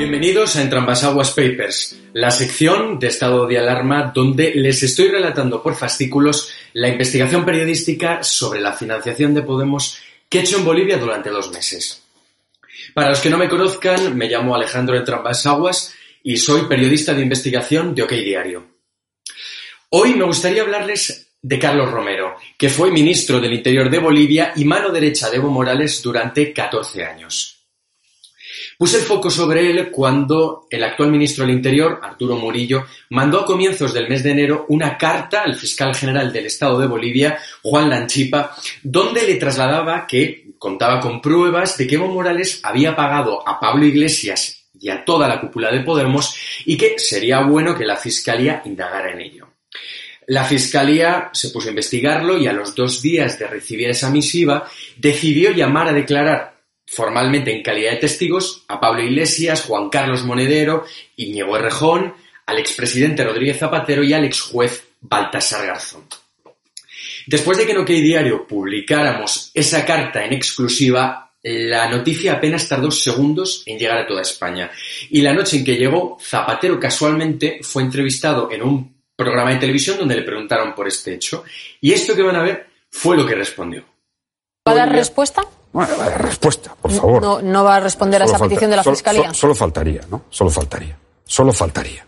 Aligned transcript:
Bienvenidos 0.00 0.56
a 0.56 0.62
Entrambasaguas 0.62 1.32
Papers, 1.32 1.94
la 2.14 2.30
sección 2.30 2.98
de 2.98 3.08
estado 3.08 3.46
de 3.46 3.58
alarma 3.58 4.12
donde 4.14 4.54
les 4.54 4.82
estoy 4.82 5.08
relatando 5.08 5.62
por 5.62 5.76
fascículos 5.76 6.54
la 6.72 6.88
investigación 6.88 7.44
periodística 7.44 8.22
sobre 8.22 8.62
la 8.62 8.72
financiación 8.72 9.34
de 9.34 9.42
Podemos 9.42 9.98
que 10.26 10.38
he 10.38 10.40
hecho 10.40 10.56
en 10.56 10.64
Bolivia 10.64 10.96
durante 10.96 11.28
dos 11.28 11.52
meses. 11.52 12.02
Para 12.94 13.10
los 13.10 13.20
que 13.20 13.28
no 13.28 13.36
me 13.36 13.50
conozcan, 13.50 14.16
me 14.16 14.26
llamo 14.26 14.54
Alejandro 14.54 14.96
Entrambasaguas 14.96 15.92
y 16.22 16.38
soy 16.38 16.62
periodista 16.62 17.12
de 17.12 17.20
investigación 17.20 17.94
de 17.94 18.02
OK 18.02 18.12
Diario. 18.12 18.68
Hoy 19.90 20.14
me 20.14 20.24
gustaría 20.24 20.62
hablarles 20.62 21.30
de 21.42 21.58
Carlos 21.58 21.90
Romero, 21.90 22.36
que 22.56 22.70
fue 22.70 22.90
ministro 22.90 23.38
del 23.38 23.52
Interior 23.52 23.90
de 23.90 23.98
Bolivia 23.98 24.54
y 24.56 24.64
mano 24.64 24.88
derecha 24.88 25.28
de 25.28 25.36
Evo 25.36 25.50
Morales 25.50 26.00
durante 26.02 26.54
14 26.54 27.04
años. 27.04 27.59
Puse 28.80 28.96
el 28.96 29.02
foco 29.02 29.28
sobre 29.28 29.70
él 29.70 29.90
cuando 29.90 30.66
el 30.70 30.82
actual 30.82 31.10
ministro 31.10 31.44
del 31.44 31.54
Interior, 31.54 32.00
Arturo 32.02 32.36
Murillo, 32.36 32.86
mandó 33.10 33.40
a 33.40 33.44
comienzos 33.44 33.92
del 33.92 34.08
mes 34.08 34.22
de 34.22 34.30
enero 34.30 34.64
una 34.70 34.96
carta 34.96 35.42
al 35.42 35.54
fiscal 35.54 35.94
general 35.94 36.32
del 36.32 36.46
Estado 36.46 36.78
de 36.80 36.86
Bolivia, 36.86 37.38
Juan 37.60 37.90
Lanchipa, 37.90 38.56
donde 38.82 39.26
le 39.26 39.34
trasladaba 39.34 40.06
que 40.06 40.54
contaba 40.56 40.98
con 40.98 41.20
pruebas 41.20 41.76
de 41.76 41.86
que 41.86 41.96
Evo 41.96 42.06
Morales 42.06 42.60
había 42.62 42.96
pagado 42.96 43.46
a 43.46 43.60
Pablo 43.60 43.84
Iglesias 43.84 44.64
y 44.80 44.88
a 44.88 45.04
toda 45.04 45.28
la 45.28 45.42
cúpula 45.42 45.70
de 45.70 45.80
Podemos 45.80 46.34
y 46.64 46.78
que 46.78 46.98
sería 46.98 47.42
bueno 47.42 47.76
que 47.76 47.84
la 47.84 47.98
Fiscalía 47.98 48.62
indagara 48.64 49.12
en 49.12 49.20
ello. 49.20 49.48
La 50.28 50.44
Fiscalía 50.44 51.28
se 51.34 51.50
puso 51.50 51.68
a 51.68 51.72
investigarlo 51.72 52.38
y 52.38 52.46
a 52.46 52.54
los 52.54 52.74
dos 52.74 53.02
días 53.02 53.38
de 53.38 53.46
recibir 53.46 53.90
esa 53.90 54.08
misiva 54.08 54.66
decidió 54.96 55.50
llamar 55.50 55.88
a 55.88 55.92
declarar 55.92 56.59
formalmente 56.90 57.54
en 57.54 57.62
calidad 57.62 57.92
de 57.92 57.98
testigos 57.98 58.64
a 58.66 58.80
Pablo 58.80 59.02
Iglesias, 59.02 59.62
Juan 59.62 59.90
Carlos 59.90 60.24
Monedero, 60.24 60.84
Íñigo 61.16 61.56
Errejón, 61.56 62.14
al 62.46 62.58
expresidente 62.58 63.22
Rodríguez 63.22 63.58
Zapatero 63.58 64.02
y 64.02 64.12
al 64.12 64.24
exjuez 64.24 64.88
Baltasar 65.00 65.66
Garzón. 65.66 66.06
Después 67.28 67.58
de 67.58 67.66
que 67.66 67.72
en 67.72 67.78
OK 67.78 67.88
Diario 67.88 68.44
publicáramos 68.44 69.52
esa 69.54 69.84
carta 69.84 70.24
en 70.24 70.32
exclusiva, 70.32 71.30
la 71.44 71.88
noticia 71.88 72.32
apenas 72.32 72.68
tardó 72.68 72.90
segundos 72.90 73.62
en 73.66 73.78
llegar 73.78 73.98
a 73.98 74.06
toda 74.06 74.22
España. 74.22 74.68
Y 75.10 75.22
la 75.22 75.32
noche 75.32 75.58
en 75.58 75.64
que 75.64 75.76
llegó, 75.76 76.18
Zapatero 76.20 76.80
casualmente 76.80 77.60
fue 77.62 77.84
entrevistado 77.84 78.50
en 78.50 78.62
un 78.62 79.00
programa 79.14 79.50
de 79.50 79.60
televisión 79.60 79.96
donde 79.96 80.16
le 80.16 80.22
preguntaron 80.22 80.74
por 80.74 80.88
este 80.88 81.14
hecho. 81.14 81.44
Y 81.80 81.92
esto 81.92 82.16
que 82.16 82.22
van 82.22 82.36
a 82.36 82.42
ver 82.42 82.66
fue 82.90 83.16
lo 83.16 83.24
que 83.24 83.36
respondió. 83.36 83.84
¿Va 84.66 84.72
a 84.72 84.74
dar 84.74 84.90
respuesta? 84.90 85.42
Bueno, 85.72 85.96
la 85.96 86.08
respuesta, 86.18 86.74
por 86.80 86.90
favor. 86.90 87.22
No, 87.22 87.42
no 87.42 87.64
va 87.64 87.76
a 87.76 87.80
responder 87.80 88.22
a 88.22 88.24
esa 88.24 88.38
petición 88.38 88.70
de 88.70 88.76
la 88.76 88.84
Fiscalía. 88.84 89.32
Solo, 89.32 89.54
faltaría, 89.54 90.00
¿no? 90.10 90.22
Solo 90.28 90.50
faltaría. 90.50 90.98
Solo 91.24 91.52
faltaría. 91.52 92.06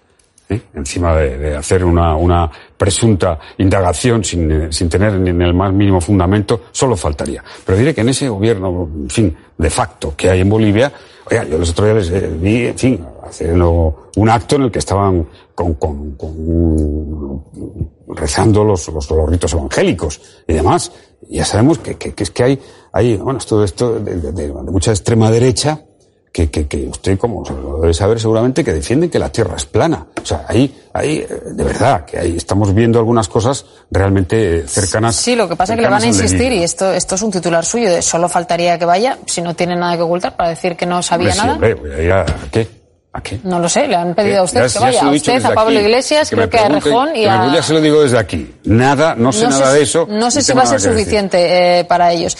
¿Eh? 0.52 0.62
Encima 0.74 1.16
de, 1.16 1.56
hacer 1.56 1.84
una, 1.84 2.16
una, 2.16 2.50
presunta 2.76 3.38
indagación 3.58 4.24
sin, 4.24 4.50
eh, 4.50 4.72
sin 4.72 4.88
tener 4.88 5.12
ni 5.14 5.30
el 5.30 5.54
más 5.54 5.72
mínimo 5.72 6.00
fundamento, 6.00 6.62
solo 6.72 6.96
faltaría. 6.96 7.42
Pero 7.64 7.78
diré 7.78 7.94
que 7.94 8.00
en 8.00 8.08
ese 8.08 8.28
gobierno, 8.28 8.88
en 8.94 9.10
fin, 9.10 9.36
de 9.56 9.70
facto 9.70 10.14
que 10.16 10.30
hay 10.30 10.40
en 10.40 10.48
Bolivia, 10.48 10.92
oiga, 11.30 11.44
yo 11.44 11.58
los 11.58 11.70
otros 11.70 11.86
días 11.86 12.08
les 12.10 12.22
eh, 12.22 12.30
vi, 12.40 12.66
en 12.66 12.78
fin, 12.78 13.06
haciendo 13.22 14.10
un 14.16 14.28
acto 14.28 14.56
en 14.56 14.62
el 14.62 14.70
que 14.70 14.80
estaban 14.80 15.26
con, 15.54 15.74
con, 15.74 16.12
con 16.16 17.44
rezando 18.08 18.64
los, 18.64 18.88
los, 18.88 19.08
ritos 19.28 19.52
evangélicos 19.52 20.20
y 20.46 20.54
demás 20.54 20.92
ya 21.28 21.44
sabemos 21.44 21.78
que, 21.78 21.94
que, 21.94 22.12
que, 22.12 22.24
es 22.24 22.30
que 22.30 22.42
hay, 22.42 22.60
hay, 22.92 23.16
bueno, 23.16 23.38
esto 23.38 23.60
de, 23.60 24.16
de, 24.16 24.32
de, 24.32 24.52
mucha 24.52 24.90
extrema 24.90 25.30
derecha 25.30 25.82
que, 26.32 26.50
que, 26.50 26.66
que 26.66 26.86
usted, 26.86 27.18
como 27.18 27.44
lo 27.44 27.80
debe 27.80 27.92
saber 27.92 28.18
seguramente, 28.18 28.64
que 28.64 28.72
defienden 28.72 29.10
que 29.10 29.18
la 29.18 29.28
Tierra 29.28 29.54
es 29.56 29.66
plana. 29.66 30.06
O 30.20 30.24
sea, 30.24 30.46
ahí, 30.48 30.74
ahí, 30.94 31.26
de 31.50 31.64
verdad, 31.64 32.06
que 32.06 32.18
ahí 32.18 32.36
estamos 32.36 32.74
viendo 32.74 32.98
algunas 32.98 33.28
cosas 33.28 33.66
realmente 33.90 34.66
cercanas. 34.66 35.14
Sí, 35.14 35.36
lo 35.36 35.46
que 35.48 35.56
pasa 35.56 35.74
es 35.74 35.76
que 35.76 35.82
le 35.82 35.90
van 35.90 36.02
a 36.02 36.06
insistir, 36.06 36.52
y 36.52 36.62
esto, 36.62 36.90
esto 36.92 37.16
es 37.16 37.22
un 37.22 37.30
titular 37.30 37.64
suyo, 37.64 37.90
de 37.90 38.00
solo 38.00 38.28
faltaría 38.30 38.78
que 38.78 38.86
vaya, 38.86 39.18
si 39.26 39.42
no 39.42 39.54
tiene 39.54 39.76
nada 39.76 39.96
que 39.96 40.02
ocultar, 40.02 40.34
para 40.34 40.48
decir 40.48 40.74
que 40.74 40.86
no 40.86 41.02
sabía 41.02 41.32
hombre, 41.32 41.44
nada. 41.44 41.54
Sí, 41.54 41.72
hombre, 41.72 42.12
¿a 42.12 42.24
qué? 42.50 42.82
¿A 43.14 43.20
qué? 43.20 43.40
No 43.44 43.58
lo 43.58 43.68
sé, 43.68 43.86
le 43.86 43.94
han 43.94 44.14
pedido 44.14 44.40
a 44.40 44.44
usted 44.44 44.66
ya, 44.66 44.72
que 44.72 44.78
vaya. 44.78 45.02
A 45.02 45.10
usted, 45.10 45.44
a 45.44 45.52
Pablo 45.52 45.78
aquí. 45.78 45.86
Iglesias, 45.86 46.30
que 46.30 46.36
creo 46.36 46.48
que 46.48 46.58
a 46.58 46.68
Rejón 46.70 47.14
y 47.14 47.26
a. 47.26 47.52
Ya 47.52 47.62
se 47.62 47.74
lo 47.74 47.82
digo 47.82 48.02
desde 48.02 48.18
aquí. 48.18 48.54
Nada, 48.64 49.14
no 49.14 49.32
sé 49.32 49.44
no 49.44 49.50
nada 49.50 49.70
sé, 49.70 49.76
de 49.76 49.82
eso. 49.82 50.06
No 50.08 50.30
sé 50.30 50.40
si 50.40 50.54
va 50.54 50.62
a 50.62 50.66
ser 50.66 50.80
suficiente 50.80 51.80
eh, 51.80 51.84
para 51.84 52.10
ellos. 52.10 52.34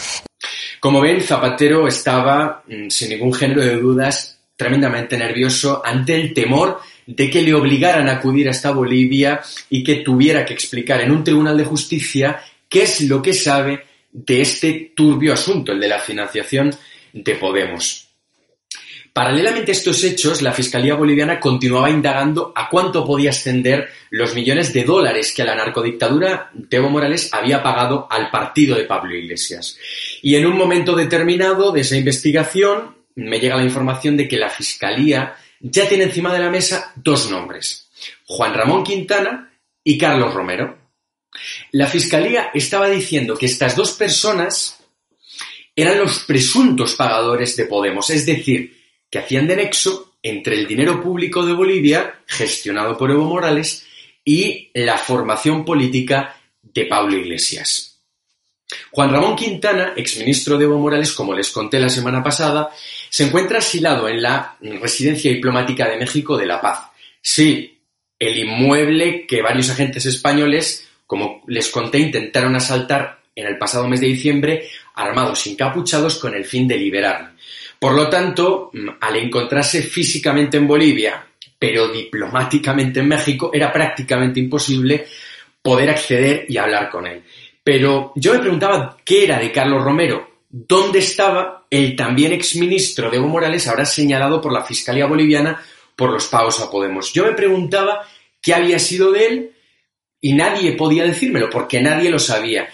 Como 0.82 1.00
ven, 1.00 1.20
Zapatero 1.20 1.86
estaba, 1.86 2.64
mm, 2.66 2.88
sin 2.88 3.10
ningún 3.10 3.32
género 3.32 3.62
de 3.62 3.76
dudas, 3.76 4.40
tremendamente 4.56 5.16
nervioso 5.16 5.80
ante 5.84 6.16
el 6.16 6.34
temor 6.34 6.80
de 7.06 7.30
que 7.30 7.40
le 7.40 7.54
obligaran 7.54 8.08
a 8.08 8.14
acudir 8.14 8.48
hasta 8.48 8.72
Bolivia 8.72 9.40
y 9.70 9.84
que 9.84 9.98
tuviera 9.98 10.44
que 10.44 10.54
explicar 10.54 11.00
en 11.00 11.12
un 11.12 11.22
tribunal 11.22 11.56
de 11.56 11.66
justicia 11.66 12.42
qué 12.68 12.82
es 12.82 13.02
lo 13.02 13.22
que 13.22 13.32
sabe 13.32 13.84
de 14.10 14.40
este 14.40 14.92
turbio 14.96 15.34
asunto, 15.34 15.70
el 15.70 15.78
de 15.78 15.86
la 15.86 16.00
financiación 16.00 16.74
de 17.12 17.36
Podemos. 17.36 18.08
Paralelamente 19.12 19.70
a 19.70 19.74
estos 19.74 20.02
hechos, 20.02 20.42
la 20.42 20.52
Fiscalía 20.52 20.96
Boliviana 20.96 21.38
continuaba 21.38 21.90
indagando 21.90 22.52
a 22.56 22.68
cuánto 22.68 23.06
podía 23.06 23.30
ascender 23.30 23.88
los 24.10 24.34
millones 24.34 24.72
de 24.72 24.82
dólares 24.82 25.32
que 25.32 25.44
la 25.44 25.54
narcodictadura 25.54 26.50
de 26.54 26.80
Morales 26.80 27.28
había 27.32 27.62
pagado 27.62 28.08
al 28.10 28.30
partido 28.30 28.74
de 28.74 28.84
Pablo 28.84 29.14
Iglesias. 29.14 29.78
Y 30.22 30.36
en 30.36 30.46
un 30.46 30.56
momento 30.56 30.94
determinado 30.94 31.72
de 31.72 31.80
esa 31.80 31.96
investigación 31.96 32.96
me 33.16 33.40
llega 33.40 33.56
la 33.56 33.64
información 33.64 34.16
de 34.16 34.28
que 34.28 34.38
la 34.38 34.48
Fiscalía 34.48 35.36
ya 35.60 35.88
tiene 35.88 36.04
encima 36.04 36.32
de 36.32 36.40
la 36.40 36.50
mesa 36.50 36.92
dos 36.96 37.30
nombres, 37.30 37.88
Juan 38.26 38.54
Ramón 38.54 38.84
Quintana 38.84 39.52
y 39.84 39.98
Carlos 39.98 40.32
Romero. 40.32 40.78
La 41.72 41.86
Fiscalía 41.86 42.50
estaba 42.54 42.88
diciendo 42.88 43.36
que 43.36 43.46
estas 43.46 43.76
dos 43.76 43.92
personas 43.92 44.78
eran 45.74 45.98
los 45.98 46.20
presuntos 46.20 46.94
pagadores 46.94 47.56
de 47.56 47.66
Podemos, 47.66 48.10
es 48.10 48.24
decir, 48.24 48.80
que 49.10 49.18
hacían 49.18 49.46
de 49.46 49.56
nexo 49.56 50.14
entre 50.22 50.54
el 50.54 50.66
dinero 50.66 51.02
público 51.02 51.44
de 51.44 51.52
Bolivia, 51.52 52.20
gestionado 52.26 52.96
por 52.96 53.10
Evo 53.10 53.24
Morales, 53.24 53.86
y 54.24 54.70
la 54.74 54.98
formación 54.98 55.64
política 55.64 56.36
de 56.62 56.86
Pablo 56.86 57.16
Iglesias. 57.16 57.91
Juan 58.90 59.10
Ramón 59.10 59.36
Quintana, 59.36 59.92
exministro 59.96 60.58
de 60.58 60.64
Evo 60.64 60.78
Morales, 60.78 61.12
como 61.12 61.34
les 61.34 61.50
conté 61.50 61.78
la 61.78 61.88
semana 61.88 62.22
pasada, 62.22 62.70
se 63.10 63.24
encuentra 63.24 63.58
asilado 63.58 64.08
en 64.08 64.22
la 64.22 64.56
residencia 64.60 65.30
diplomática 65.30 65.88
de 65.88 65.98
México 65.98 66.36
de 66.36 66.46
La 66.46 66.60
Paz. 66.60 66.90
Sí, 67.20 67.80
el 68.18 68.38
inmueble 68.38 69.26
que 69.26 69.42
varios 69.42 69.70
agentes 69.70 70.06
españoles, 70.06 70.88
como 71.06 71.42
les 71.46 71.68
conté, 71.70 71.98
intentaron 71.98 72.54
asaltar 72.56 73.20
en 73.34 73.46
el 73.46 73.58
pasado 73.58 73.88
mes 73.88 74.00
de 74.00 74.08
diciembre, 74.08 74.68
armados 74.94 75.46
encapuchados 75.46 76.18
con 76.18 76.34
el 76.34 76.44
fin 76.44 76.68
de 76.68 76.76
liberarlo. 76.76 77.30
Por 77.78 77.94
lo 77.94 78.08
tanto, 78.08 78.70
al 79.00 79.16
encontrarse 79.16 79.82
físicamente 79.82 80.56
en 80.56 80.68
Bolivia, 80.68 81.26
pero 81.58 81.88
diplomáticamente 81.88 83.00
en 83.00 83.08
México, 83.08 83.50
era 83.52 83.72
prácticamente 83.72 84.40
imposible 84.40 85.06
poder 85.60 85.90
acceder 85.90 86.46
y 86.48 86.56
hablar 86.56 86.90
con 86.90 87.06
él. 87.06 87.22
Pero 87.64 88.12
yo 88.16 88.32
me 88.32 88.40
preguntaba 88.40 88.96
qué 89.04 89.24
era 89.24 89.38
de 89.38 89.52
Carlos 89.52 89.84
Romero, 89.84 90.28
dónde 90.48 90.98
estaba 90.98 91.66
el 91.70 91.96
también 91.96 92.32
exministro 92.32 93.10
de 93.10 93.16
Evo 93.16 93.28
Morales, 93.28 93.68
ahora 93.68 93.86
señalado 93.86 94.40
por 94.40 94.52
la 94.52 94.64
Fiscalía 94.64 95.06
Boliviana 95.06 95.62
por 95.96 96.10
los 96.10 96.26
pagos 96.26 96.60
a 96.60 96.70
Podemos. 96.70 97.12
Yo 97.12 97.24
me 97.24 97.32
preguntaba 97.32 98.06
qué 98.40 98.54
había 98.54 98.78
sido 98.78 99.12
de 99.12 99.26
él 99.26 99.52
y 100.20 100.34
nadie 100.34 100.72
podía 100.72 101.04
decírmelo, 101.04 101.48
porque 101.50 101.80
nadie 101.80 102.10
lo 102.10 102.18
sabía. 102.18 102.68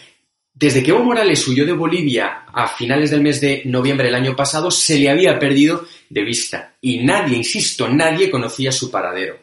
Desde 0.54 0.82
que 0.82 0.90
Evo 0.90 1.04
Morales 1.04 1.46
huyó 1.46 1.64
de 1.64 1.72
Bolivia 1.72 2.44
a 2.52 2.66
finales 2.66 3.10
del 3.10 3.20
mes 3.20 3.40
de 3.40 3.62
noviembre 3.66 4.06
del 4.06 4.16
año 4.16 4.34
pasado, 4.34 4.70
se 4.70 4.98
le 4.98 5.08
había 5.08 5.38
perdido 5.38 5.86
de 6.08 6.24
vista 6.24 6.74
y 6.80 7.04
nadie, 7.04 7.36
insisto, 7.36 7.88
nadie 7.88 8.30
conocía 8.30 8.72
su 8.72 8.90
paradero. 8.90 9.38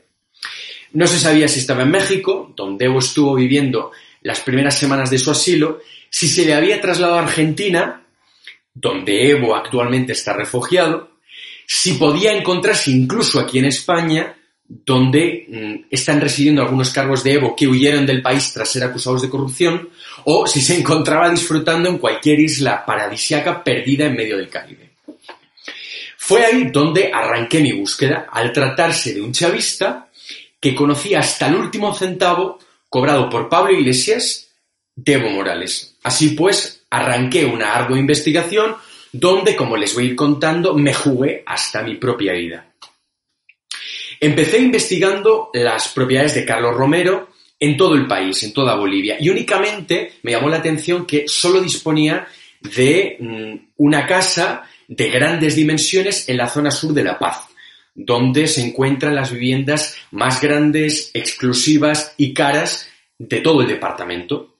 No 0.91 1.07
se 1.07 1.19
sabía 1.19 1.47
si 1.47 1.59
estaba 1.59 1.83
en 1.83 1.91
México, 1.91 2.53
donde 2.55 2.85
Evo 2.85 2.99
estuvo 2.99 3.35
viviendo 3.35 3.91
las 4.25 4.39
primeras 4.39 4.75
semanas 4.75 5.11
de 5.11 5.19
su 5.19 5.29
asilo, 5.29 5.81
si 6.09 6.27
se 6.27 6.45
le 6.45 6.55
había 6.55 6.81
trasladado 6.81 7.19
a 7.19 7.23
Argentina, 7.23 8.01
donde 8.73 9.29
Evo 9.29 9.55
actualmente 9.55 10.13
está 10.13 10.33
refugiado, 10.33 11.11
si 11.67 11.93
podía 11.93 12.33
encontrarse 12.33 12.89
incluso 12.89 13.39
aquí 13.39 13.59
en 13.59 13.65
España, 13.65 14.35
donde 14.67 15.45
mm, 15.47 15.87
están 15.91 16.19
residiendo 16.19 16.63
algunos 16.63 16.89
cargos 16.89 17.23
de 17.23 17.33
Evo 17.33 17.55
que 17.55 17.67
huyeron 17.67 18.07
del 18.07 18.23
país 18.23 18.51
tras 18.51 18.67
ser 18.67 18.83
acusados 18.83 19.21
de 19.21 19.29
corrupción, 19.29 19.89
o 20.23 20.47
si 20.47 20.59
se 20.59 20.75
encontraba 20.75 21.29
disfrutando 21.29 21.87
en 21.87 21.99
cualquier 21.99 22.39
isla 22.39 22.83
paradisiaca 22.83 23.63
perdida 23.63 24.07
en 24.07 24.15
medio 24.15 24.37
del 24.37 24.49
Caribe. 24.49 24.95
Fue 26.17 26.43
ahí 26.43 26.71
donde 26.71 27.11
arranqué 27.13 27.59
mi 27.59 27.73
búsqueda, 27.73 28.25
al 28.31 28.51
tratarse 28.51 29.13
de 29.13 29.21
un 29.21 29.31
chavista 29.31 30.09
que 30.59 30.73
conocía 30.73 31.19
hasta 31.19 31.45
el 31.47 31.57
último 31.57 31.93
centavo 31.93 32.57
cobrado 32.95 33.29
por 33.29 33.49
Pablo 33.49 33.73
Iglesias 33.73 34.55
de 34.95 35.15
Evo 35.15 35.29
Morales. 35.29 35.97
Así 36.03 36.29
pues, 36.29 36.85
arranqué 36.89 37.43
una 37.43 37.75
ardua 37.75 37.99
investigación 37.99 38.73
donde, 39.11 39.53
como 39.53 39.75
les 39.75 39.93
voy 39.93 40.05
a 40.05 40.07
ir 40.11 40.15
contando, 40.15 40.73
me 40.75 40.93
jugué 40.93 41.43
hasta 41.45 41.83
mi 41.83 41.95
propia 41.95 42.31
vida. 42.31 42.73
Empecé 44.21 44.59
investigando 44.59 45.49
las 45.53 45.89
propiedades 45.89 46.35
de 46.35 46.45
Carlos 46.45 46.73
Romero 46.73 47.31
en 47.59 47.75
todo 47.75 47.95
el 47.95 48.07
país, 48.07 48.41
en 48.43 48.53
toda 48.53 48.77
Bolivia, 48.77 49.17
y 49.19 49.27
únicamente 49.27 50.13
me 50.23 50.31
llamó 50.31 50.47
la 50.47 50.59
atención 50.59 51.05
que 51.05 51.25
solo 51.27 51.59
disponía 51.59 52.25
de 52.61 53.17
mm, 53.19 53.73
una 53.75 54.07
casa 54.07 54.69
de 54.87 55.09
grandes 55.09 55.57
dimensiones 55.57 56.29
en 56.29 56.37
la 56.37 56.47
zona 56.47 56.71
sur 56.71 56.93
de 56.93 57.03
La 57.03 57.19
Paz, 57.19 57.49
donde 57.95 58.47
se 58.47 58.61
encuentran 58.61 59.15
las 59.15 59.31
viviendas 59.31 59.95
más 60.11 60.41
grandes, 60.41 61.11
exclusivas 61.13 62.13
y 62.17 62.33
caras 62.33 62.89
de 63.17 63.39
todo 63.39 63.61
el 63.61 63.67
departamento. 63.67 64.57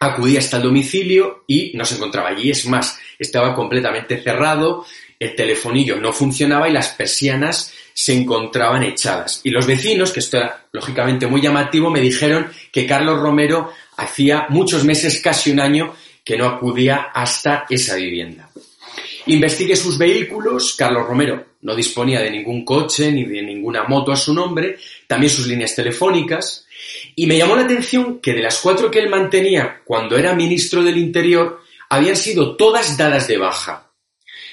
Acudí 0.00 0.36
hasta 0.36 0.58
el 0.58 0.64
domicilio 0.64 1.44
y 1.46 1.72
no 1.74 1.84
se 1.84 1.94
encontraba 1.94 2.28
allí, 2.28 2.50
es 2.50 2.66
más, 2.66 2.98
estaba 3.18 3.54
completamente 3.54 4.20
cerrado, 4.20 4.84
el 5.18 5.36
telefonillo 5.36 5.96
no 6.00 6.12
funcionaba 6.12 6.68
y 6.68 6.72
las 6.72 6.88
persianas 6.88 7.72
se 7.94 8.12
encontraban 8.12 8.82
echadas. 8.82 9.40
Y 9.44 9.50
los 9.50 9.66
vecinos, 9.66 10.10
que 10.10 10.18
esto 10.20 10.38
era 10.38 10.66
lógicamente 10.72 11.28
muy 11.28 11.40
llamativo, 11.40 11.90
me 11.90 12.00
dijeron 12.00 12.50
que 12.72 12.86
Carlos 12.86 13.20
Romero 13.20 13.70
hacía 13.96 14.46
muchos 14.48 14.84
meses, 14.84 15.20
casi 15.20 15.52
un 15.52 15.60
año, 15.60 15.94
que 16.24 16.36
no 16.36 16.46
acudía 16.46 17.10
hasta 17.14 17.66
esa 17.70 17.94
vivienda. 17.94 18.50
Investigué 19.26 19.76
sus 19.76 19.96
vehículos, 19.96 20.74
Carlos 20.76 21.06
Romero 21.06 21.53
no 21.64 21.74
disponía 21.74 22.20
de 22.20 22.30
ningún 22.30 22.64
coche 22.64 23.10
ni 23.10 23.24
de 23.24 23.42
ninguna 23.42 23.84
moto 23.84 24.12
a 24.12 24.16
su 24.16 24.32
nombre, 24.32 24.76
también 25.06 25.32
sus 25.32 25.46
líneas 25.46 25.74
telefónicas, 25.74 26.66
y 27.16 27.26
me 27.26 27.38
llamó 27.38 27.56
la 27.56 27.62
atención 27.62 28.20
que 28.20 28.34
de 28.34 28.42
las 28.42 28.60
cuatro 28.60 28.90
que 28.90 29.00
él 29.00 29.08
mantenía 29.08 29.80
cuando 29.84 30.16
era 30.16 30.34
ministro 30.34 30.82
del 30.82 30.98
Interior, 30.98 31.62
habían 31.88 32.16
sido 32.16 32.56
todas 32.56 32.98
dadas 32.98 33.26
de 33.28 33.38
baja. 33.38 33.90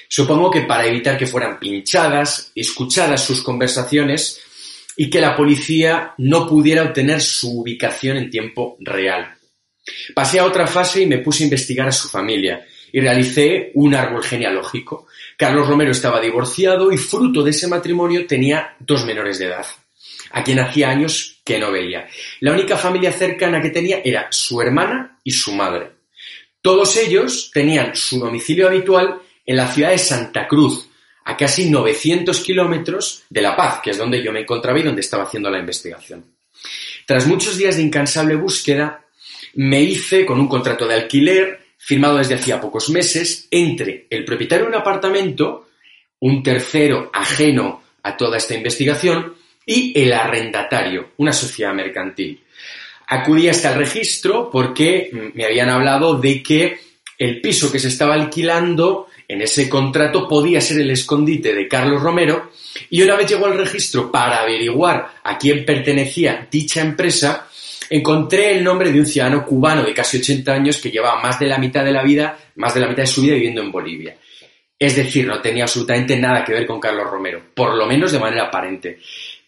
Supongo 0.08 0.50
que 0.50 0.62
para 0.62 0.86
evitar 0.86 1.18
que 1.18 1.26
fueran 1.26 1.58
pinchadas, 1.60 2.50
escuchadas 2.54 3.22
sus 3.22 3.42
conversaciones 3.42 4.40
y 4.96 5.10
que 5.10 5.20
la 5.20 5.36
policía 5.36 6.14
no 6.16 6.46
pudiera 6.46 6.82
obtener 6.82 7.20
su 7.20 7.60
ubicación 7.60 8.16
en 8.16 8.30
tiempo 8.30 8.76
real. 8.80 9.34
Pasé 10.14 10.38
a 10.38 10.46
otra 10.46 10.66
fase 10.66 11.02
y 11.02 11.06
me 11.06 11.18
puse 11.18 11.44
a 11.44 11.46
investigar 11.46 11.88
a 11.88 11.92
su 11.92 12.08
familia 12.08 12.64
y 12.92 13.00
realicé 13.00 13.72
un 13.74 13.94
árbol 13.94 14.22
genealógico. 14.22 15.06
Carlos 15.36 15.66
Romero 15.66 15.90
estaba 15.90 16.20
divorciado 16.20 16.92
y 16.92 16.98
fruto 16.98 17.42
de 17.42 17.50
ese 17.50 17.66
matrimonio 17.66 18.26
tenía 18.26 18.76
dos 18.78 19.04
menores 19.04 19.38
de 19.38 19.46
edad, 19.46 19.66
a 20.30 20.44
quien 20.44 20.60
hacía 20.60 20.90
años 20.90 21.40
que 21.44 21.58
no 21.58 21.72
veía. 21.72 22.06
La 22.40 22.52
única 22.52 22.76
familia 22.76 23.12
cercana 23.12 23.60
que 23.60 23.70
tenía 23.70 24.02
era 24.04 24.28
su 24.30 24.60
hermana 24.60 25.18
y 25.24 25.32
su 25.32 25.52
madre. 25.52 25.90
Todos 26.60 26.96
ellos 26.96 27.50
tenían 27.52 27.96
su 27.96 28.20
domicilio 28.20 28.68
habitual 28.68 29.20
en 29.44 29.56
la 29.56 29.66
ciudad 29.72 29.90
de 29.90 29.98
Santa 29.98 30.46
Cruz, 30.46 30.88
a 31.24 31.36
casi 31.36 31.70
900 31.70 32.38
kilómetros 32.40 33.24
de 33.30 33.42
La 33.42 33.56
Paz, 33.56 33.80
que 33.82 33.90
es 33.90 33.98
donde 33.98 34.22
yo 34.22 34.32
me 34.32 34.40
encontraba 34.40 34.78
y 34.78 34.82
donde 34.82 35.00
estaba 35.00 35.24
haciendo 35.24 35.50
la 35.50 35.58
investigación. 35.58 36.24
Tras 37.06 37.26
muchos 37.26 37.56
días 37.56 37.76
de 37.76 37.82
incansable 37.82 38.36
búsqueda, 38.36 39.04
me 39.54 39.82
hice 39.82 40.24
con 40.24 40.40
un 40.40 40.48
contrato 40.48 40.86
de 40.86 40.94
alquiler 40.94 41.61
firmado 41.84 42.18
desde 42.18 42.36
hacía 42.36 42.60
pocos 42.60 42.90
meses 42.90 43.48
entre 43.50 44.06
el 44.08 44.24
propietario 44.24 44.66
de 44.66 44.70
un 44.70 44.76
apartamento, 44.76 45.66
un 46.20 46.40
tercero 46.40 47.10
ajeno 47.12 47.82
a 48.04 48.16
toda 48.16 48.36
esta 48.36 48.54
investigación, 48.54 49.34
y 49.66 49.92
el 50.00 50.12
arrendatario, 50.12 51.10
una 51.16 51.32
sociedad 51.32 51.74
mercantil. 51.74 52.40
Acudí 53.08 53.48
hasta 53.48 53.72
el 53.72 53.78
registro 53.78 54.48
porque 54.50 55.10
me 55.34 55.44
habían 55.44 55.70
hablado 55.70 56.18
de 56.20 56.40
que 56.42 56.78
el 57.18 57.40
piso 57.40 57.70
que 57.70 57.80
se 57.80 57.88
estaba 57.88 58.14
alquilando 58.14 59.08
en 59.26 59.42
ese 59.42 59.68
contrato 59.68 60.28
podía 60.28 60.60
ser 60.60 60.80
el 60.80 60.90
escondite 60.90 61.52
de 61.52 61.66
Carlos 61.66 62.00
Romero 62.00 62.52
y 62.90 63.02
una 63.02 63.16
vez 63.16 63.28
llegó 63.28 63.46
al 63.46 63.58
registro 63.58 64.10
para 64.10 64.40
averiguar 64.40 65.14
a 65.22 65.36
quién 65.36 65.64
pertenecía 65.64 66.46
dicha 66.50 66.80
empresa, 66.80 67.48
encontré 67.90 68.52
el 68.52 68.64
nombre 68.64 68.92
de 68.92 69.00
un 69.00 69.06
ciudadano 69.06 69.44
cubano 69.44 69.82
de 69.82 69.94
casi 69.94 70.18
80 70.18 70.52
años 70.52 70.78
que 70.78 70.90
llevaba 70.90 71.20
más 71.20 71.38
de 71.38 71.46
la 71.46 71.58
mitad 71.58 71.84
de 71.84 71.92
la 71.92 72.02
vida, 72.02 72.38
más 72.56 72.74
de 72.74 72.80
la 72.80 72.88
mitad 72.88 73.02
de 73.02 73.06
su 73.06 73.22
vida 73.22 73.34
viviendo 73.34 73.62
en 73.62 73.72
Bolivia. 73.72 74.16
Es 74.78 74.96
decir, 74.96 75.26
no 75.26 75.40
tenía 75.40 75.64
absolutamente 75.64 76.16
nada 76.18 76.44
que 76.44 76.52
ver 76.52 76.66
con 76.66 76.80
Carlos 76.80 77.08
Romero, 77.08 77.42
por 77.54 77.74
lo 77.74 77.86
menos 77.86 78.10
de 78.12 78.18
manera 78.18 78.44
aparente. 78.44 78.98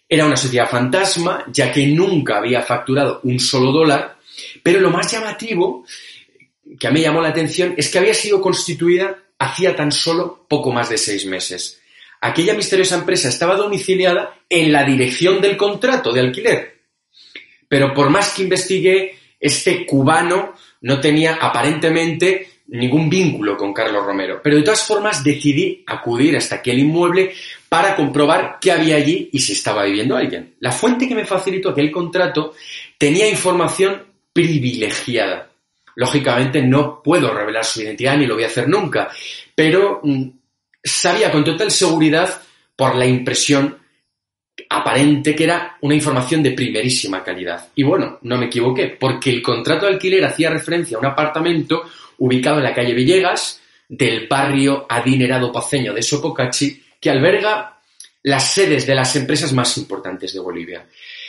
Era 0.09 0.27
una 0.27 0.37
sociedad 0.37 0.69
fantasma, 0.69 1.45
ya 1.49 1.73
que 1.73 1.87
nunca 1.87 2.39
había 2.39 2.63
facturado 2.63 3.21
un 3.25 3.41
solo 3.41 3.73
dólar, 3.73 4.17
pero 4.63 4.81
lo 4.81 4.91
más 4.91 5.11
llamativo 5.11 5.85
que 6.79 6.87
a 6.87 6.91
mí 6.91 7.01
llamó 7.01 7.21
la 7.21 7.29
atención 7.29 7.75
es 7.77 7.91
que 7.91 7.99
había 7.99 8.15
sido 8.15 8.41
constituida 8.41 9.19
hacía 9.39 9.75
tan 9.77 9.93
solo 9.93 10.47
poco 10.49 10.73
más 10.73 10.89
de 10.89 10.99
seis 10.99 11.27
meses. 11.27 11.81
Aquella 12.21 12.55
misteriosa 12.55 12.97
empresa 12.97 13.29
estaba 13.29 13.57
domiciliada 13.57 14.39
en 14.49 14.73
la 14.73 14.85
dirección 14.85 15.41
del 15.41 15.57
contrato 15.57 16.13
de 16.13 16.21
alquiler, 16.21 16.74
pero 17.75 17.93
por 17.93 18.09
más 18.09 18.35
que 18.35 18.45
investigué, 18.45 19.19
este 19.41 19.85
cubano 19.85 20.55
no 20.83 21.01
tenía 21.01 21.35
aparentemente 21.41 22.61
ningún 22.69 23.11
vínculo 23.11 23.57
con 23.57 23.73
Carlos 23.73 24.07
Romero. 24.07 24.41
Pero 24.41 24.55
de 24.55 24.63
todas 24.63 24.87
formas 24.87 25.25
decidí 25.25 25.83
acudir 25.85 26.37
hasta 26.37 26.55
aquel 26.55 26.79
inmueble 26.79 27.35
para 27.69 27.97
comprobar 27.97 28.59
qué 28.61 28.71
había 28.71 28.95
allí 28.95 29.29
y 29.33 29.41
si 29.41 29.55
estaba 29.55 29.83
viviendo 29.83 30.17
alguien. 30.17 30.55
La 30.61 30.71
fuente 30.71 31.09
que 31.09 31.17
me 31.17 31.25
facilitó 31.25 31.71
aquel 31.71 31.91
contrato 31.91 32.55
tenía 32.97 33.29
información 33.29 34.05
privilegiada. 34.33 35.51
Lógicamente 35.97 36.63
no 36.63 37.03
puedo 37.03 37.35
revelar 37.35 37.65
su 37.65 37.83
identidad 37.83 38.17
ni 38.17 38.27
lo 38.27 38.37
voy 38.37 38.45
a 38.45 38.47
hacer 38.47 38.69
nunca, 38.69 39.11
pero 39.53 39.99
mm, 40.05 40.29
sabía 40.81 41.33
con 41.33 41.43
total 41.43 41.73
seguridad 41.73 42.41
por 42.77 42.95
la 42.95 43.07
impresión 43.07 43.79
aparente 44.69 45.35
que 45.35 45.45
era 45.45 45.77
una 45.81 45.95
información 45.95 46.43
de 46.43 46.53
primerísima 46.53 47.23
calidad. 47.23 47.69
Y 47.75 47.83
bueno, 47.83 48.19
no 48.23 48.39
me 48.39 48.47
equivoqué, 48.47 48.97
porque 48.99 49.31
el 49.31 49.43
contrato 49.43 49.87
de 49.87 49.93
alquiler 49.93 50.25
hacía 50.25 50.51
referencia 50.51 50.97
a 50.97 51.01
un 51.01 51.07
apartamento 51.07 51.85
ubicado 52.19 52.59
en 52.59 52.65
la 52.65 52.75
calle 52.75 52.95
Villegas, 52.95 53.61
del 53.89 54.27
barrio 54.27 54.87
adinerado 54.89 55.53
paceño 55.53 55.93
de 55.93 56.03
Sopocachi, 56.03 56.83
que 57.01 57.11
alberga 57.11 57.79
las 58.23 58.53
sedes 58.53 58.87
de 58.87 58.95
las 58.95 59.15
empresas 59.17 59.53
más 59.53 59.77
importantes 59.77 60.33
de 60.33 60.41
Bolivia. 60.41 60.87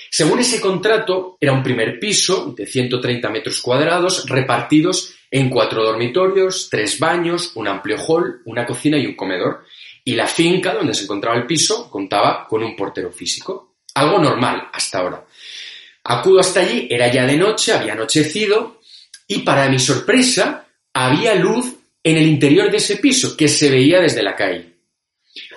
Según 0.10 0.40
ese 0.40 0.62
contrato, 0.62 1.38
era 1.42 1.52
un 1.52 1.62
primer 1.62 2.00
piso 2.00 2.54
de 2.56 2.66
130 2.66 3.30
metros 3.30 3.62
cuadrados 3.62 4.26
repartidos 4.30 5.14
en 5.30 5.50
cuatro 5.50 5.84
dormitorios, 5.84 6.70
tres 6.70 6.98
baños, 7.00 7.52
un 7.56 7.68
amplio 7.68 7.98
hall, 7.98 8.42
una 8.46 8.66
cocina 8.66 8.98
y 8.98 9.08
un 9.08 9.16
comedor, 9.16 9.66
y 10.08 10.16
la 10.16 10.28
finca 10.28 10.74
donde 10.74 10.94
se 10.94 11.04
encontraba 11.04 11.36
el 11.36 11.48
piso 11.48 11.90
contaba 11.90 12.48
con 12.48 12.64
un 12.64 12.76
portero 12.76 13.12
físico. 13.12 13.78
Algo 13.96 14.20
normal 14.20 14.70
hasta 14.72 15.00
ahora. 15.00 15.26
Acudo 16.04 16.40
hasta 16.40 16.60
allí, 16.60 16.88
era 16.90 17.12
ya 17.12 17.26
de 17.26 17.36
noche, 17.36 17.74
había 17.74 17.94
anochecido 17.94 18.82
y 19.28 19.40
para 19.40 19.68
mi 19.68 19.80
sorpresa 19.80 20.68
había 20.94 21.34
luz 21.34 21.76
en 22.04 22.18
el 22.18 22.28
interior 22.28 22.70
de 22.70 22.78
ese 22.78 22.98
piso 22.98 23.36
que 23.36 23.48
se 23.48 23.72
veía 23.72 24.00
desde 24.00 24.22
la 24.22 24.36
calle. 24.36 24.76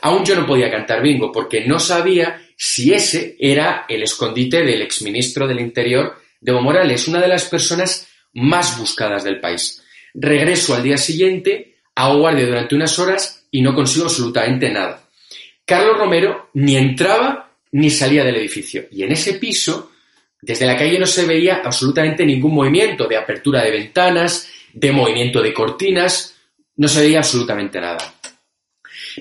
Aún 0.00 0.25
yo 0.25 0.35
no 0.35 0.47
podía 0.47 0.71
cantar 0.71 1.02
bingo 1.02 1.31
porque 1.31 1.67
no 1.67 1.78
sabía 1.78 2.40
si 2.57 2.95
ese 2.95 3.37
era 3.38 3.85
el 3.87 4.02
escondite 4.02 4.64
del 4.64 4.81
exministro 4.81 5.47
del 5.47 5.61
Interior, 5.61 6.17
de 6.40 6.52
Evo 6.52 6.62
Morales, 6.62 7.07
una 7.07 7.21
de 7.21 7.28
las 7.28 7.45
personas 7.45 8.09
más 8.33 8.78
buscadas 8.78 9.25
del 9.25 9.40
país. 9.40 9.85
Regreso 10.14 10.75
al 10.75 10.83
día 10.83 10.97
siguiente, 10.97 11.76
hago 11.95 12.21
guardia 12.21 12.47
durante 12.47 12.75
unas 12.75 12.99
horas 12.99 13.38
y 13.50 13.62
no 13.62 13.75
consigo 13.75 14.07
absolutamente 14.07 14.71
nada. 14.71 15.02
Carlos 15.64 15.99
Romero 15.99 16.50
ni 16.55 16.76
entraba 16.76 17.50
ni 17.73 17.90
salía 17.90 18.25
del 18.25 18.37
edificio. 18.37 18.87
Y 18.90 19.02
en 19.02 19.12
ese 19.12 19.35
piso, 19.35 19.93
desde 20.40 20.67
la 20.67 20.76
calle 20.76 20.99
no 20.99 21.07
se 21.07 21.26
veía 21.26 21.62
absolutamente 21.64 22.25
ningún 22.25 22.55
movimiento 22.55 23.07
de 23.07 23.17
apertura 23.17 23.62
de 23.62 23.71
ventanas, 23.71 24.49
de 24.73 24.93
movimiento 24.93 25.43
de 25.43 25.52
cortinas, 25.52 26.37
no 26.76 26.88
se 26.88 27.02
veía 27.02 27.19
absolutamente 27.19 27.81
nada. 27.81 28.14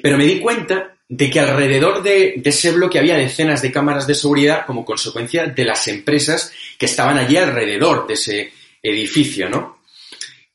Pero 0.01 0.17
me 0.17 0.25
di 0.25 0.39
cuenta 0.39 0.95
de 1.09 1.29
que 1.29 1.39
alrededor 1.39 2.03
de, 2.03 2.41
ese 2.43 2.71
bloque 2.71 2.99
había 2.99 3.15
decenas 3.15 3.61
de 3.61 3.71
cámaras 3.71 4.05
de 4.07 4.15
seguridad 4.15 4.65
como 4.65 4.85
consecuencia 4.85 5.47
de 5.47 5.65
las 5.65 5.87
empresas 5.87 6.51
que 6.77 6.85
estaban 6.85 7.17
allí 7.17 7.37
alrededor 7.37 8.05
de 8.07 8.13
ese 8.13 8.53
edificio, 8.83 9.49
¿no? 9.49 9.79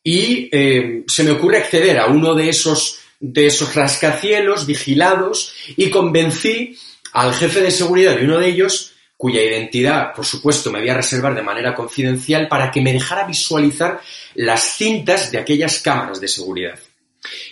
Y 0.05 0.49
eh, 0.53 1.05
se 1.07 1.25
me 1.25 1.31
ocurre 1.31 1.59
acceder 1.59 1.99
a 1.99 2.07
uno 2.07 2.35
de 2.35 2.49
esos 2.49 3.02
de 3.23 3.47
esos 3.47 3.77
rascacielos 3.77 4.67
vigilados 4.67 5.55
y 5.77 5.91
convencí 5.91 6.77
al 7.13 7.33
jefe 7.33 7.61
de 7.61 7.71
seguridad 7.71 8.17
de 8.17 8.25
uno 8.25 8.39
de 8.39 8.49
ellos, 8.49 8.95
cuya 9.17 9.41
identidad, 9.41 10.13
por 10.13 10.27
supuesto, 10.27 10.73
me 10.73 10.81
voy 10.81 10.89
a 10.89 10.97
reservar 10.97 11.33
de 11.35 11.43
manera 11.43 11.73
confidencial, 11.73 12.49
para 12.49 12.73
que 12.73 12.81
me 12.81 12.93
dejara 12.93 13.25
visualizar 13.25 14.01
las 14.35 14.77
cintas 14.77 15.31
de 15.31 15.39
aquellas 15.39 15.79
cámaras 15.79 16.21
de 16.21 16.27
seguridad. 16.27 16.79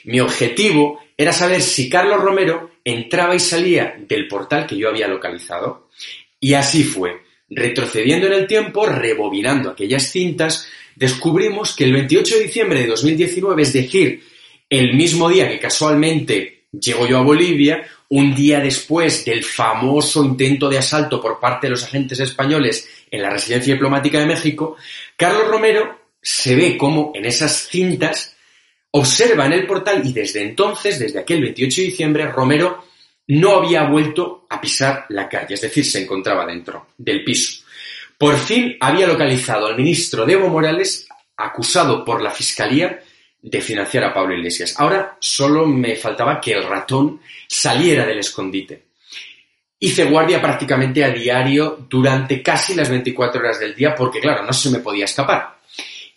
Mi 0.04 0.18
objetivo 0.18 1.00
era 1.16 1.32
saber 1.32 1.62
si 1.62 1.88
Carlos 1.88 2.20
Romero 2.20 2.72
entraba 2.84 3.36
y 3.36 3.40
salía 3.40 3.94
del 4.08 4.26
portal 4.26 4.66
que 4.66 4.76
yo 4.76 4.88
había 4.88 5.06
localizado. 5.06 5.88
Y 6.40 6.54
así 6.54 6.82
fue. 6.82 7.22
Retrocediendo 7.48 8.26
en 8.26 8.32
el 8.32 8.46
tiempo, 8.48 8.86
rebobinando 8.86 9.70
aquellas 9.70 10.10
cintas, 10.10 10.68
descubrimos 10.96 11.76
que 11.76 11.84
el 11.84 11.92
28 11.92 12.36
de 12.36 12.42
diciembre 12.42 12.80
de 12.80 12.86
2019, 12.88 13.62
es 13.62 13.72
decir, 13.72 14.29
el 14.70 14.94
mismo 14.94 15.28
día 15.28 15.48
que 15.48 15.58
casualmente 15.58 16.66
llego 16.72 17.06
yo 17.06 17.18
a 17.18 17.22
Bolivia, 17.22 17.84
un 18.08 18.34
día 18.34 18.60
después 18.60 19.24
del 19.24 19.44
famoso 19.44 20.24
intento 20.24 20.68
de 20.68 20.78
asalto 20.78 21.20
por 21.20 21.40
parte 21.40 21.66
de 21.66 21.72
los 21.72 21.84
agentes 21.84 22.20
españoles 22.20 22.88
en 23.10 23.22
la 23.22 23.30
residencia 23.30 23.74
diplomática 23.74 24.20
de 24.20 24.26
México, 24.26 24.76
Carlos 25.16 25.48
Romero 25.48 25.98
se 26.22 26.54
ve 26.54 26.76
como 26.78 27.12
en 27.14 27.24
esas 27.24 27.68
cintas 27.68 28.36
observa 28.92 29.46
en 29.46 29.52
el 29.54 29.66
portal 29.66 30.02
y 30.04 30.12
desde 30.12 30.42
entonces, 30.42 30.98
desde 30.98 31.18
aquel 31.18 31.40
28 31.42 31.80
de 31.80 31.86
diciembre, 31.86 32.26
Romero 32.28 32.84
no 33.28 33.58
había 33.58 33.84
vuelto 33.84 34.46
a 34.50 34.60
pisar 34.60 35.06
la 35.10 35.28
calle, 35.28 35.54
es 35.54 35.60
decir, 35.60 35.84
se 35.84 36.02
encontraba 36.02 36.46
dentro 36.46 36.88
del 36.98 37.24
piso. 37.24 37.62
Por 38.18 38.36
fin 38.36 38.76
había 38.80 39.06
localizado 39.06 39.66
al 39.66 39.76
ministro 39.76 40.28
Evo 40.28 40.48
Morales 40.48 41.08
acusado 41.36 42.04
por 42.04 42.20
la 42.20 42.30
Fiscalía 42.30 43.00
de 43.42 43.60
financiar 43.60 44.04
a 44.04 44.14
Pablo 44.14 44.34
Iglesias. 44.34 44.74
Ahora 44.78 45.16
solo 45.18 45.66
me 45.66 45.96
faltaba 45.96 46.40
que 46.40 46.52
el 46.52 46.64
ratón 46.64 47.20
saliera 47.46 48.04
del 48.06 48.18
escondite. 48.18 48.84
Hice 49.78 50.04
guardia 50.04 50.42
prácticamente 50.42 51.02
a 51.02 51.10
diario 51.10 51.86
durante 51.88 52.42
casi 52.42 52.74
las 52.74 52.90
24 52.90 53.40
horas 53.40 53.58
del 53.58 53.74
día 53.74 53.94
porque, 53.94 54.20
claro, 54.20 54.44
no 54.44 54.52
se 54.52 54.70
me 54.70 54.80
podía 54.80 55.06
escapar. 55.06 55.58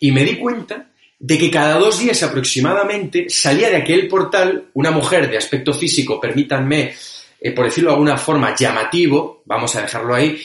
Y 0.00 0.12
me 0.12 0.22
di 0.22 0.36
cuenta 0.36 0.90
de 1.18 1.38
que 1.38 1.50
cada 1.50 1.78
dos 1.78 1.98
días 1.98 2.22
aproximadamente 2.22 3.30
salía 3.30 3.70
de 3.70 3.76
aquel 3.76 4.06
portal 4.08 4.66
una 4.74 4.90
mujer 4.90 5.30
de 5.30 5.38
aspecto 5.38 5.72
físico, 5.72 6.20
permítanme, 6.20 6.94
eh, 7.40 7.52
por 7.52 7.64
decirlo 7.64 7.90
de 7.90 7.94
alguna 7.94 8.18
forma, 8.18 8.54
llamativo, 8.54 9.42
vamos 9.46 9.74
a 9.76 9.82
dejarlo 9.82 10.14
ahí, 10.14 10.38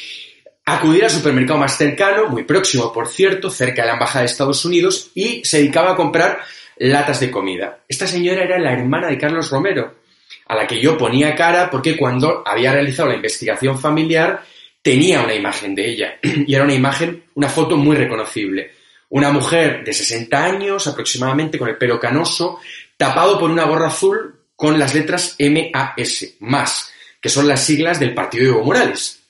acudir 0.66 1.04
al 1.04 1.10
supermercado 1.10 1.60
más 1.60 1.78
cercano, 1.78 2.30
muy 2.30 2.44
próximo 2.44 2.94
por 2.94 3.08
cierto, 3.08 3.50
cerca 3.50 3.82
de 3.82 3.88
la 3.88 3.94
Embajada 3.96 4.22
de 4.22 4.28
Estados 4.28 4.64
Unidos, 4.64 5.12
y 5.16 5.44
se 5.44 5.58
dedicaba 5.58 5.92
a 5.92 5.96
comprar 5.96 6.40
latas 6.80 7.20
de 7.20 7.30
comida. 7.30 7.84
Esta 7.88 8.08
señora 8.08 8.44
era 8.44 8.58
la 8.58 8.74
hermana 8.74 9.08
de 9.08 9.18
Carlos 9.18 9.52
Romero, 9.52 10.00
a 10.48 10.56
la 10.56 10.66
que 10.66 10.80
yo 10.80 10.98
ponía 10.98 11.36
cara 11.36 11.70
porque 11.70 11.98
cuando 11.98 12.42
había 12.46 12.72
realizado 12.72 13.10
la 13.10 13.16
investigación 13.16 13.78
familiar 13.78 14.44
tenía 14.82 15.22
una 15.22 15.36
imagen 15.36 15.76
de 15.76 15.90
ella, 15.90 16.20
y 16.24 16.54
era 16.54 16.64
una 16.64 16.74
imagen, 16.74 17.26
una 17.36 17.50
foto 17.50 17.78
muy 17.78 17.96
reconocible. 17.96 18.72
Una 19.10 19.32
mujer 19.32 19.84
de 19.84 19.92
60 19.92 20.44
años 20.44 20.88
aproximadamente, 20.88 21.58
con 21.58 21.68
el 21.68 21.78
pelo 21.78 22.00
canoso, 22.00 22.60
tapado 22.96 23.40
por 23.40 23.50
una 23.50 23.66
gorra 23.66 23.88
azul 23.88 24.36
con 24.56 24.78
las 24.78 24.94
letras 24.94 25.36
MAS, 25.40 26.36
más, 26.40 26.94
que 27.20 27.30
son 27.30 27.48
las 27.48 27.64
siglas 27.64 28.00
del 28.00 28.14
partido 28.14 28.44
de 28.44 28.50
Evo 28.52 28.64
Morales. 28.64 29.24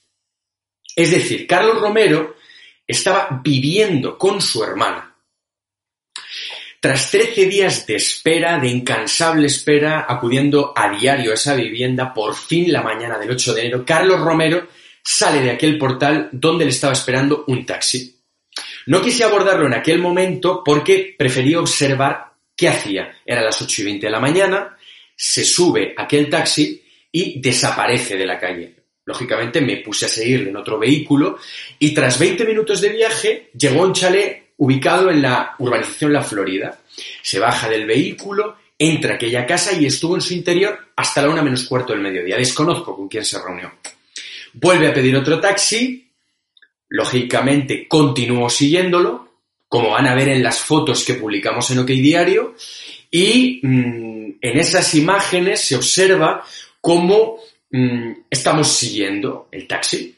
Es 0.95 1.11
decir, 1.11 1.47
Carlos 1.47 1.79
Romero 1.79 2.35
estaba 2.85 3.39
viviendo 3.41 4.17
con 4.17 4.41
su 4.41 4.63
hermana. 4.63 5.08
Tras 6.81 7.11
13 7.11 7.47
días 7.47 7.85
de 7.87 7.95
espera, 7.95 8.57
de 8.57 8.69
incansable 8.69 9.47
espera, 9.47 10.05
acudiendo 10.07 10.71
a 10.73 10.89
diario 10.97 11.31
a 11.31 11.33
esa 11.33 11.53
vivienda, 11.53 12.13
por 12.13 12.33
fin 12.33 12.71
la 12.71 12.81
mañana 12.81 13.17
del 13.17 13.31
8 13.31 13.53
de 13.53 13.61
enero, 13.61 13.83
Carlos 13.85 14.21
Romero 14.21 14.65
sale 15.03 15.41
de 15.41 15.51
aquel 15.51 15.77
portal 15.77 16.29
donde 16.31 16.63
le 16.63 16.71
estaba 16.71 16.93
esperando 16.93 17.43
un 17.47 17.65
taxi. 17.65 18.17
No 18.85 19.01
quise 19.01 19.25
abordarlo 19.25 19.67
en 19.67 19.73
aquel 19.73 19.99
momento 19.99 20.63
porque 20.63 21.15
preferí 21.17 21.53
observar 21.53 22.31
qué 22.55 22.69
hacía. 22.69 23.13
Era 23.25 23.41
las 23.41 23.61
8 23.61 23.81
y 23.81 23.85
20 23.85 24.05
de 24.05 24.11
la 24.11 24.21
mañana, 24.21 24.77
se 25.13 25.43
sube 25.43 25.93
aquel 25.97 26.29
taxi 26.29 26.81
y 27.11 27.41
desaparece 27.41 28.15
de 28.15 28.25
la 28.25 28.39
calle. 28.39 28.75
Lógicamente 29.03 29.59
me 29.59 29.77
puse 29.77 30.05
a 30.05 30.09
seguirle 30.09 30.51
en 30.51 30.55
otro 30.55 30.79
vehículo 30.79 31.39
y 31.77 31.93
tras 31.93 32.17
20 32.17 32.45
minutos 32.45 32.79
de 32.79 32.89
viaje 32.89 33.49
llegó 33.53 33.81
un 33.81 33.91
chalet 33.91 34.48
ubicado 34.59 35.09
en 35.09 35.21
la 35.21 35.55
urbanización 35.57 36.13
La 36.13 36.23
Florida. 36.23 36.79
Se 37.21 37.39
baja 37.39 37.67
del 37.67 37.85
vehículo, 37.85 38.57
entra 38.77 39.13
a 39.13 39.15
aquella 39.15 39.45
casa 39.45 39.73
y 39.73 39.85
estuvo 39.85 40.15
en 40.15 40.21
su 40.21 40.33
interior 40.33 40.77
hasta 40.95 41.21
la 41.21 41.29
una 41.29 41.41
menos 41.41 41.63
cuarto 41.63 41.93
del 41.93 42.01
mediodía. 42.01 42.37
Desconozco 42.37 42.95
con 42.95 43.07
quién 43.07 43.25
se 43.25 43.41
reunió. 43.41 43.73
Vuelve 44.53 44.87
a 44.87 44.93
pedir 44.93 45.15
otro 45.15 45.39
taxi, 45.39 46.09
Lógicamente, 46.89 47.87
continúo 47.87 48.49
siguiéndolo, 48.49 49.29
como 49.67 49.91
van 49.91 50.07
a 50.07 50.15
ver 50.15 50.29
en 50.29 50.41
las 50.41 50.59
fotos 50.59 51.05
que 51.05 51.13
publicamos 51.13 51.69
en 51.69 51.79
OK 51.79 51.87
Diario, 51.87 52.55
y 53.11 53.59
mm, 53.61 54.37
en 54.41 54.57
esas 54.57 54.95
imágenes 54.95 55.61
se 55.61 55.75
observa 55.75 56.43
cómo 56.81 57.37
mm, 57.69 58.11
estamos 58.29 58.69
siguiendo 58.69 59.49
el 59.51 59.67
taxi. 59.67 60.15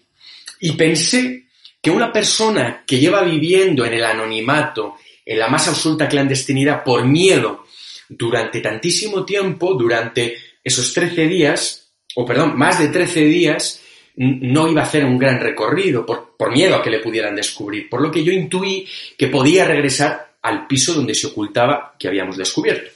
Y 0.61 0.71
pensé 0.73 1.47
que 1.81 1.89
una 1.89 2.13
persona 2.13 2.83
que 2.85 2.99
lleva 2.99 3.23
viviendo 3.23 3.85
en 3.85 3.93
el 3.93 4.03
anonimato, 4.03 4.95
en 5.25 5.39
la 5.39 5.47
más 5.47 5.67
absoluta 5.67 6.07
clandestinidad, 6.07 6.83
por 6.83 7.05
miedo, 7.05 7.65
durante 8.07 8.59
tantísimo 8.59 9.25
tiempo, 9.25 9.73
durante 9.73 10.37
esos 10.63 10.93
13 10.93 11.27
días, 11.27 11.91
o 12.15 12.25
perdón, 12.25 12.57
más 12.57 12.79
de 12.79 12.89
13 12.89 13.21
días, 13.25 13.81
no 14.15 14.67
iba 14.67 14.81
a 14.81 14.85
hacer 14.85 15.05
un 15.05 15.17
gran 15.17 15.39
recorrido 15.39 16.05
por, 16.05 16.51
miedo 16.51 16.75
a 16.75 16.83
que 16.83 16.89
le 16.89 16.99
pudieran 16.99 17.35
descubrir, 17.35 17.89
por 17.89 18.01
lo 18.01 18.11
que 18.11 18.23
yo 18.23 18.31
intuí 18.31 18.85
que 19.17 19.27
podía 19.27 19.63
regresar 19.65 20.35
al 20.41 20.67
piso 20.67 20.93
donde 20.93 21.15
se 21.15 21.27
ocultaba 21.27 21.95
que 21.97 22.07
habíamos 22.07 22.35
descubierto. 22.35 22.91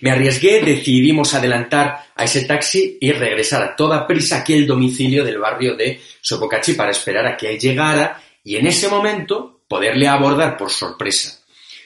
Me 0.00 0.10
arriesgué, 0.10 0.60
decidimos 0.60 1.34
adelantar 1.34 2.06
a 2.14 2.24
ese 2.24 2.44
taxi 2.44 2.98
y 3.00 3.12
regresar 3.12 3.62
a 3.62 3.76
toda 3.76 4.06
prisa 4.06 4.36
a 4.36 4.40
aquel 4.40 4.66
domicilio 4.66 5.24
del 5.24 5.38
barrio 5.38 5.76
de 5.76 6.00
Sopocachi 6.20 6.74
para 6.74 6.90
esperar 6.90 7.26
a 7.26 7.36
que 7.36 7.50
él 7.50 7.58
llegara 7.58 8.22
y 8.42 8.56
en 8.56 8.66
ese 8.66 8.88
momento 8.88 9.62
poderle 9.68 10.06
abordar 10.06 10.56
por 10.56 10.70
sorpresa. 10.70 11.40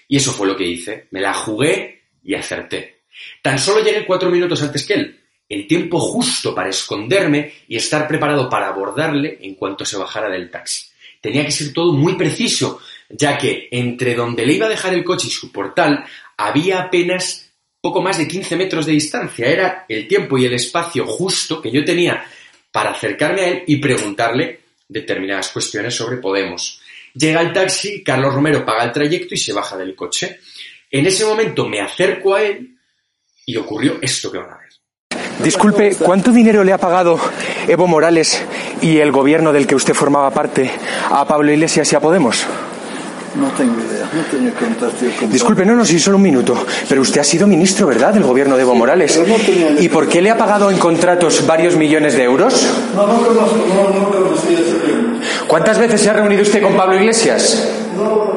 Y 0.07 0.17
eso 0.17 0.33
fue 0.33 0.47
lo 0.47 0.57
que 0.57 0.67
hice. 0.67 1.07
Me 1.11 1.21
la 1.21 1.35
jugué 1.35 2.03
y 2.23 2.35
acerté. 2.35 3.03
Tan 3.43 3.59
solo 3.59 3.85
llegué 3.85 4.07
cuatro 4.07 4.31
minutos 4.31 4.63
antes 4.63 4.87
que 4.87 4.95
él, 4.95 5.21
el 5.49 5.67
tiempo 5.67 5.99
justo 5.99 6.55
para 6.55 6.69
esconderme 6.69 7.53
y 7.69 7.77
estar 7.77 8.07
preparado 8.07 8.49
para 8.49 8.69
abordarle 8.69 9.39
en 9.41 9.55
cuanto 9.55 9.85
se 9.85 9.97
bajara 9.97 10.29
del 10.29 10.51
taxi. 10.51 10.87
Tenía 11.21 11.45
que 11.45 11.53
ser 11.53 11.73
todo 11.73 11.93
muy 11.93 12.17
preciso, 12.17 12.81
ya 13.09 13.37
que 13.39 13.69
entre 13.71 14.15
donde 14.15 14.47
le 14.47 14.53
iba 14.53 14.67
a 14.67 14.71
dejar 14.71 14.95
el 14.95 15.05
coche 15.05 15.29
y 15.29 15.31
su 15.31 15.51
portal 15.51 16.05
había 16.37 16.81
apenas 16.81 17.48
poco 17.81 18.03
más 18.03 18.19
de 18.19 18.27
15 18.27 18.57
metros 18.57 18.87
de 18.87 18.93
distancia. 18.93 19.47
Era 19.47 19.85
el 19.89 20.07
tiempo 20.09 20.39
y 20.39 20.45
el 20.45 20.55
espacio 20.55 21.07
justo 21.07 21.61
que 21.61 21.71
yo 21.71 21.85
tenía 21.85 22.25
para 22.71 22.91
acercarme 22.91 23.41
a 23.43 23.49
él 23.49 23.63
y 23.67 23.77
preguntarle 23.77 24.61
determinadas 24.89 25.49
cuestiones 25.49 25.95
sobre 25.95 26.19
Podemos. 26.19 26.81
Llega 27.15 27.41
el 27.41 27.53
taxi, 27.53 28.03
Carlos 28.03 28.35
Romero 28.35 28.65
paga 28.65 28.85
el 28.85 28.93
trayecto 28.93 29.35
y 29.35 29.39
se 29.39 29.53
baja 29.53 29.77
del 29.77 29.95
coche. 29.95 30.41
En 30.91 31.07
ese 31.07 31.25
momento 31.25 31.69
me 31.69 31.81
acerco 31.81 32.35
a 32.35 32.43
él 32.43 32.77
y 33.47 33.57
ocurrió 33.57 33.99
esto 34.01 34.31
que 34.31 34.39
van 34.39 34.51
a 34.51 34.59
ver. 34.59 34.69
Disculpe, 35.43 35.95
¿cuánto 35.97 36.33
dinero 36.33 36.65
le 36.65 36.73
ha 36.73 36.79
pagado 36.79 37.19
Evo 37.69 37.87
Morales 37.87 38.45
y 38.83 38.99
el 38.99 39.13
gobierno 39.13 39.53
del 39.53 39.67
que 39.67 39.75
usted 39.75 39.95
formaba 39.95 40.31
parte 40.31 40.71
a 41.11 41.27
Pablo 41.27 41.53
Iglesias 41.53 41.93
y 41.93 41.97
a 41.97 42.01
Podemos? 42.01 42.47
No 43.35 43.49
tengo 43.53 43.75
idea, 43.81 44.11
no 44.13 44.23
tengo 44.31 45.19
que 45.19 45.27
Disculpe, 45.27 45.65
no, 45.65 45.75
no, 45.75 45.85
sí, 45.85 45.99
solo 45.99 46.17
un 46.17 46.23
minuto. 46.23 46.67
Pero 46.89 47.03
usted 47.03 47.21
ha 47.21 47.25
sido 47.25 47.47
ministro, 47.47 47.87
¿verdad?, 47.87 48.15
del 48.15 48.23
gobierno 48.23 48.57
de 48.57 48.63
Evo 48.63 48.75
Morales. 48.75 49.21
¿Y 49.79 49.89
por 49.89 50.09
qué 50.09 50.23
le 50.23 50.31
ha 50.31 50.39
pagado 50.39 50.71
en 50.71 50.79
contratos 50.79 51.47
varios 51.47 51.77
millones 51.77 52.15
de 52.15 52.25
euros? 52.25 52.67
No, 52.95 53.07
no 53.07 53.27
conozco, 53.27 53.67
no, 53.69 54.01
no 54.01 54.11
conocí 54.11 54.55
ese 54.55 55.47
¿Cuántas 55.47 55.79
veces 55.79 56.01
se 56.01 56.11
ha 56.11 56.15
reunido 56.15 56.43
usted 56.43 56.63
con 56.63 56.77
Pablo 56.77 56.97
Iglesias? 56.97 57.69
No, 57.97 58.29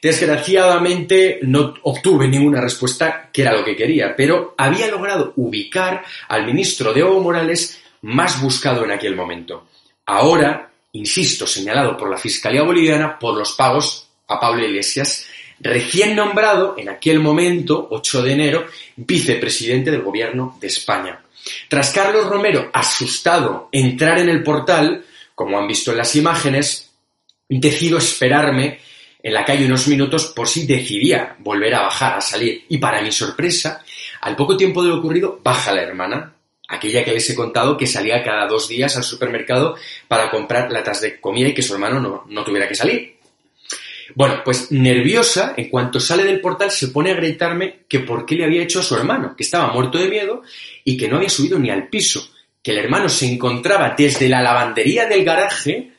Desgraciadamente 0.00 1.40
no 1.42 1.74
obtuve 1.82 2.28
ninguna 2.28 2.60
respuesta 2.60 3.30
que 3.32 3.42
era 3.42 3.52
lo 3.52 3.64
que 3.64 3.74
quería, 3.74 4.14
pero 4.16 4.54
había 4.56 4.86
logrado 4.88 5.32
ubicar 5.36 6.04
al 6.28 6.46
ministro 6.46 6.92
de 6.92 7.00
Evo 7.00 7.20
Morales 7.20 7.80
más 8.02 8.40
buscado 8.40 8.84
en 8.84 8.92
aquel 8.92 9.16
momento. 9.16 9.66
Ahora, 10.06 10.70
insisto, 10.92 11.46
señalado 11.46 11.96
por 11.96 12.08
la 12.08 12.16
Fiscalía 12.16 12.62
Boliviana 12.62 13.18
por 13.18 13.36
los 13.36 13.52
pagos 13.52 14.07
a 14.28 14.38
Pablo 14.38 14.64
Iglesias, 14.64 15.26
recién 15.60 16.14
nombrado 16.14 16.74
en 16.78 16.88
aquel 16.88 17.18
momento, 17.18 17.88
8 17.90 18.22
de 18.22 18.32
enero, 18.32 18.66
vicepresidente 18.96 19.90
del 19.90 20.02
gobierno 20.02 20.56
de 20.60 20.68
España. 20.68 21.20
Tras 21.68 21.92
Carlos 21.92 22.26
Romero, 22.26 22.70
asustado, 22.72 23.68
entrar 23.72 24.18
en 24.18 24.28
el 24.28 24.42
portal, 24.42 25.04
como 25.34 25.58
han 25.58 25.66
visto 25.66 25.90
en 25.90 25.98
las 25.98 26.14
imágenes, 26.14 26.90
decido 27.48 27.98
esperarme 27.98 28.80
en 29.22 29.34
la 29.34 29.44
calle 29.44 29.66
unos 29.66 29.88
minutos 29.88 30.26
por 30.26 30.46
si 30.46 30.66
decidía 30.66 31.36
volver 31.38 31.74
a 31.74 31.82
bajar, 31.82 32.18
a 32.18 32.20
salir. 32.20 32.64
Y 32.68 32.78
para 32.78 33.02
mi 33.02 33.10
sorpresa, 33.10 33.82
al 34.20 34.36
poco 34.36 34.56
tiempo 34.56 34.82
de 34.82 34.90
lo 34.90 34.98
ocurrido, 34.98 35.40
baja 35.42 35.72
la 35.72 35.82
hermana, 35.82 36.34
aquella 36.68 37.04
que 37.04 37.12
les 37.12 37.28
he 37.30 37.34
contado 37.34 37.76
que 37.76 37.86
salía 37.86 38.22
cada 38.22 38.46
dos 38.46 38.68
días 38.68 38.96
al 38.96 39.02
supermercado 39.02 39.76
para 40.06 40.30
comprar 40.30 40.70
latas 40.70 41.00
de 41.00 41.20
comida 41.20 41.48
y 41.48 41.54
que 41.54 41.62
su 41.62 41.74
hermano 41.74 41.98
no, 41.98 42.24
no 42.28 42.44
tuviera 42.44 42.68
que 42.68 42.74
salir. 42.74 43.17
Bueno, 44.14 44.40
pues 44.44 44.72
nerviosa, 44.72 45.54
en 45.56 45.68
cuanto 45.68 46.00
sale 46.00 46.24
del 46.24 46.40
portal 46.40 46.70
se 46.70 46.88
pone 46.88 47.10
a 47.10 47.14
gritarme 47.14 47.80
que 47.88 48.00
por 48.00 48.24
qué 48.24 48.36
le 48.36 48.44
había 48.44 48.62
hecho 48.62 48.80
a 48.80 48.82
su 48.82 48.94
hermano, 48.96 49.34
que 49.36 49.44
estaba 49.44 49.72
muerto 49.72 49.98
de 49.98 50.08
miedo 50.08 50.42
y 50.84 50.96
que 50.96 51.08
no 51.08 51.16
había 51.16 51.28
subido 51.28 51.58
ni 51.58 51.70
al 51.70 51.88
piso, 51.88 52.30
que 52.62 52.72
el 52.72 52.78
hermano 52.78 53.08
se 53.08 53.30
encontraba 53.30 53.94
desde 53.96 54.28
la 54.28 54.42
lavandería 54.42 55.06
del 55.06 55.24
garaje 55.24 55.92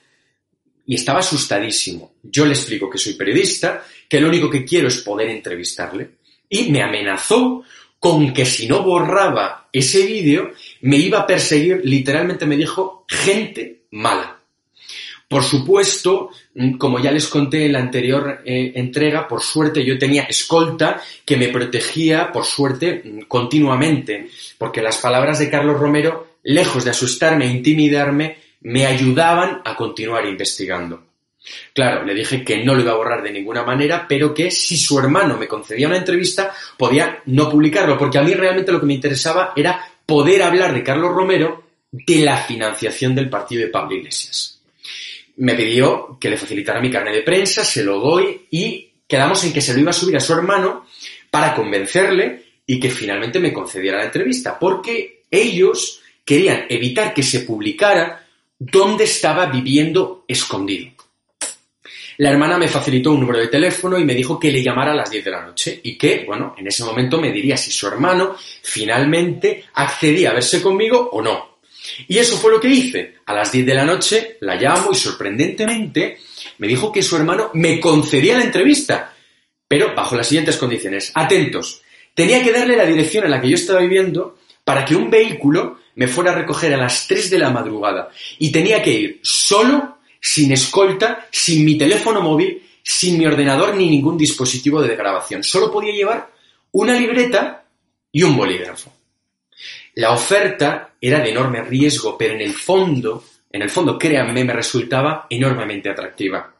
y 0.85 0.95
estaba 0.95 1.19
asustadísimo. 1.19 2.13
Yo 2.23 2.45
le 2.45 2.53
explico 2.53 2.89
que 2.89 2.97
soy 2.97 3.13
periodista, 3.13 3.85
que 4.07 4.19
lo 4.19 4.27
único 4.27 4.49
que 4.49 4.65
quiero 4.65 4.87
es 4.87 4.97
poder 4.97 5.29
entrevistarle 5.29 6.09
y 6.49 6.71
me 6.71 6.81
amenazó 6.81 7.63
con 7.99 8.33
que 8.33 8.45
si 8.45 8.67
no 8.67 8.81
borraba 8.81 9.69
ese 9.71 10.05
vídeo 10.05 10.51
me 10.81 10.97
iba 10.97 11.19
a 11.19 11.27
perseguir, 11.27 11.81
literalmente 11.83 12.45
me 12.45 12.57
dijo, 12.57 13.05
gente 13.07 13.83
mala. 13.91 14.38
Por 15.29 15.43
supuesto, 15.43 16.31
mm, 16.55 16.77
como 16.77 16.97
ya 16.97 17.11
les 17.11 17.27
conté 17.27 17.67
en 17.67 17.73
la 17.73 17.79
anterior 17.79 18.41
eh, 18.43 18.71
entrega, 18.73 19.27
por 19.27 19.43
suerte 19.43 19.85
yo 19.85 19.99
tenía 19.99 20.23
escolta 20.23 21.03
que 21.23 21.37
me 21.37 21.49
protegía, 21.49 22.31
por 22.31 22.45
suerte, 22.45 23.03
mm, 23.05 23.21
continuamente, 23.27 24.27
porque 24.57 24.81
las 24.81 24.97
palabras 24.97 25.37
de 25.37 25.51
Carlos 25.51 25.79
Romero, 25.79 26.37
lejos 26.41 26.83
de 26.83 26.89
asustarme 26.89 27.45
e 27.45 27.49
intimidarme, 27.49 28.37
me 28.61 28.87
ayudaban 28.87 29.61
a 29.63 29.75
continuar 29.75 30.25
investigando. 30.25 31.03
Claro, 31.73 32.03
le 32.05 32.15
dije 32.15 32.43
que 32.43 32.63
no 32.63 32.73
lo 32.73 32.81
iba 32.81 32.93
a 32.93 32.97
borrar 32.97 33.21
de 33.21 33.31
ninguna 33.31 33.63
manera, 33.63 34.07
pero 34.09 34.33
que 34.33 34.49
si 34.49 34.77
su 34.77 34.97
hermano 34.97 35.37
me 35.37 35.47
concedía 35.47 35.87
una 35.87 35.97
entrevista, 35.97 36.51
podía 36.75 37.21
no 37.27 37.51
publicarlo, 37.51 37.99
porque 37.99 38.17
a 38.17 38.23
mí 38.23 38.33
realmente 38.33 38.71
lo 38.71 38.79
que 38.79 38.87
me 38.87 38.95
interesaba 38.95 39.53
era 39.55 39.79
poder 40.07 40.41
hablar 40.41 40.73
de 40.73 40.83
Carlos 40.83 41.13
Romero 41.13 41.65
de 41.91 42.17
la 42.17 42.37
financiación 42.37 43.13
del 43.13 43.29
partido 43.29 43.61
de 43.61 43.71
Pablo 43.71 43.95
Iglesias 43.95 44.59
me 45.39 45.55
pidió 45.55 46.17
que 46.19 46.29
le 46.29 46.37
facilitara 46.37 46.81
mi 46.81 46.91
carnet 46.91 47.13
de 47.13 47.21
prensa, 47.21 47.63
se 47.63 47.83
lo 47.83 47.99
doy 47.99 48.47
y 48.51 48.89
quedamos 49.07 49.43
en 49.43 49.53
que 49.53 49.61
se 49.61 49.73
lo 49.73 49.79
iba 49.79 49.91
a 49.91 49.93
subir 49.93 50.17
a 50.17 50.21
su 50.21 50.33
hermano 50.33 50.85
para 51.31 51.55
convencerle 51.55 52.43
y 52.65 52.79
que 52.79 52.89
finalmente 52.89 53.39
me 53.39 53.53
concediera 53.53 53.97
la 53.97 54.05
entrevista, 54.05 54.59
porque 54.59 55.23
ellos 55.31 56.01
querían 56.25 56.65
evitar 56.69 57.13
que 57.13 57.23
se 57.23 57.41
publicara 57.41 58.27
dónde 58.57 59.05
estaba 59.05 59.45
viviendo 59.45 60.25
escondido. 60.27 60.91
La 62.17 62.31
hermana 62.31 62.57
me 62.57 62.67
facilitó 62.67 63.13
un 63.13 63.21
número 63.21 63.39
de 63.39 63.47
teléfono 63.47 63.97
y 63.97 64.03
me 64.03 64.13
dijo 64.13 64.37
que 64.37 64.51
le 64.51 64.61
llamara 64.61 64.91
a 64.91 64.95
las 64.95 65.09
10 65.09 65.23
de 65.23 65.31
la 65.31 65.45
noche 65.45 65.79
y 65.81 65.97
que, 65.97 66.25
bueno, 66.27 66.53
en 66.57 66.67
ese 66.67 66.83
momento 66.83 67.19
me 67.19 67.31
diría 67.31 67.55
si 67.55 67.71
su 67.71 67.87
hermano 67.87 68.35
finalmente 68.37 69.63
accedía 69.73 70.31
a 70.31 70.33
verse 70.33 70.61
conmigo 70.61 71.09
o 71.13 71.21
no. 71.21 71.48
Y 72.07 72.17
eso 72.17 72.37
fue 72.37 72.51
lo 72.51 72.59
que 72.59 72.69
hice. 72.69 73.15
A 73.25 73.33
las 73.33 73.51
10 73.51 73.65
de 73.65 73.73
la 73.73 73.85
noche 73.85 74.37
la 74.41 74.55
llamo 74.55 74.91
y 74.91 74.95
sorprendentemente 74.95 76.17
me 76.57 76.67
dijo 76.67 76.91
que 76.91 77.03
su 77.03 77.15
hermano 77.15 77.51
me 77.53 77.79
concedía 77.79 78.37
la 78.37 78.43
entrevista, 78.43 79.13
pero 79.67 79.93
bajo 79.95 80.15
las 80.15 80.27
siguientes 80.27 80.57
condiciones. 80.57 81.11
Atentos. 81.15 81.81
Tenía 82.13 82.43
que 82.43 82.51
darle 82.51 82.75
la 82.75 82.85
dirección 82.85 83.25
en 83.25 83.31
la 83.31 83.41
que 83.41 83.49
yo 83.49 83.55
estaba 83.55 83.79
viviendo 83.79 84.39
para 84.63 84.83
que 84.85 84.95
un 84.95 85.09
vehículo 85.09 85.79
me 85.95 86.07
fuera 86.07 86.31
a 86.31 86.35
recoger 86.35 86.73
a 86.73 86.77
las 86.77 87.07
3 87.07 87.29
de 87.29 87.39
la 87.39 87.49
madrugada. 87.49 88.09
Y 88.37 88.51
tenía 88.51 88.81
que 88.81 88.91
ir 88.91 89.19
solo, 89.23 89.99
sin 90.19 90.51
escolta, 90.51 91.27
sin 91.31 91.65
mi 91.65 91.77
teléfono 91.77 92.21
móvil, 92.21 92.61
sin 92.83 93.17
mi 93.17 93.25
ordenador 93.25 93.75
ni 93.75 93.89
ningún 93.89 94.17
dispositivo 94.17 94.81
de 94.81 94.95
grabación. 94.95 95.43
Solo 95.43 95.71
podía 95.71 95.93
llevar 95.93 96.29
una 96.71 96.93
libreta 96.93 97.65
y 98.11 98.23
un 98.23 98.35
bolígrafo. 98.35 98.91
La 99.99 100.13
oferta 100.13 100.93
era 101.01 101.19
de 101.19 101.29
enorme 101.29 101.61
riesgo, 101.61 102.17
pero 102.17 102.33
en 102.33 102.39
el 102.39 102.53
fondo, 102.53 103.21
en 103.51 103.61
el 103.61 103.69
fondo, 103.69 103.99
créanme, 103.99 104.45
me 104.45 104.53
resultaba 104.53 105.27
enormemente 105.29 105.89
atractiva. 105.89 106.55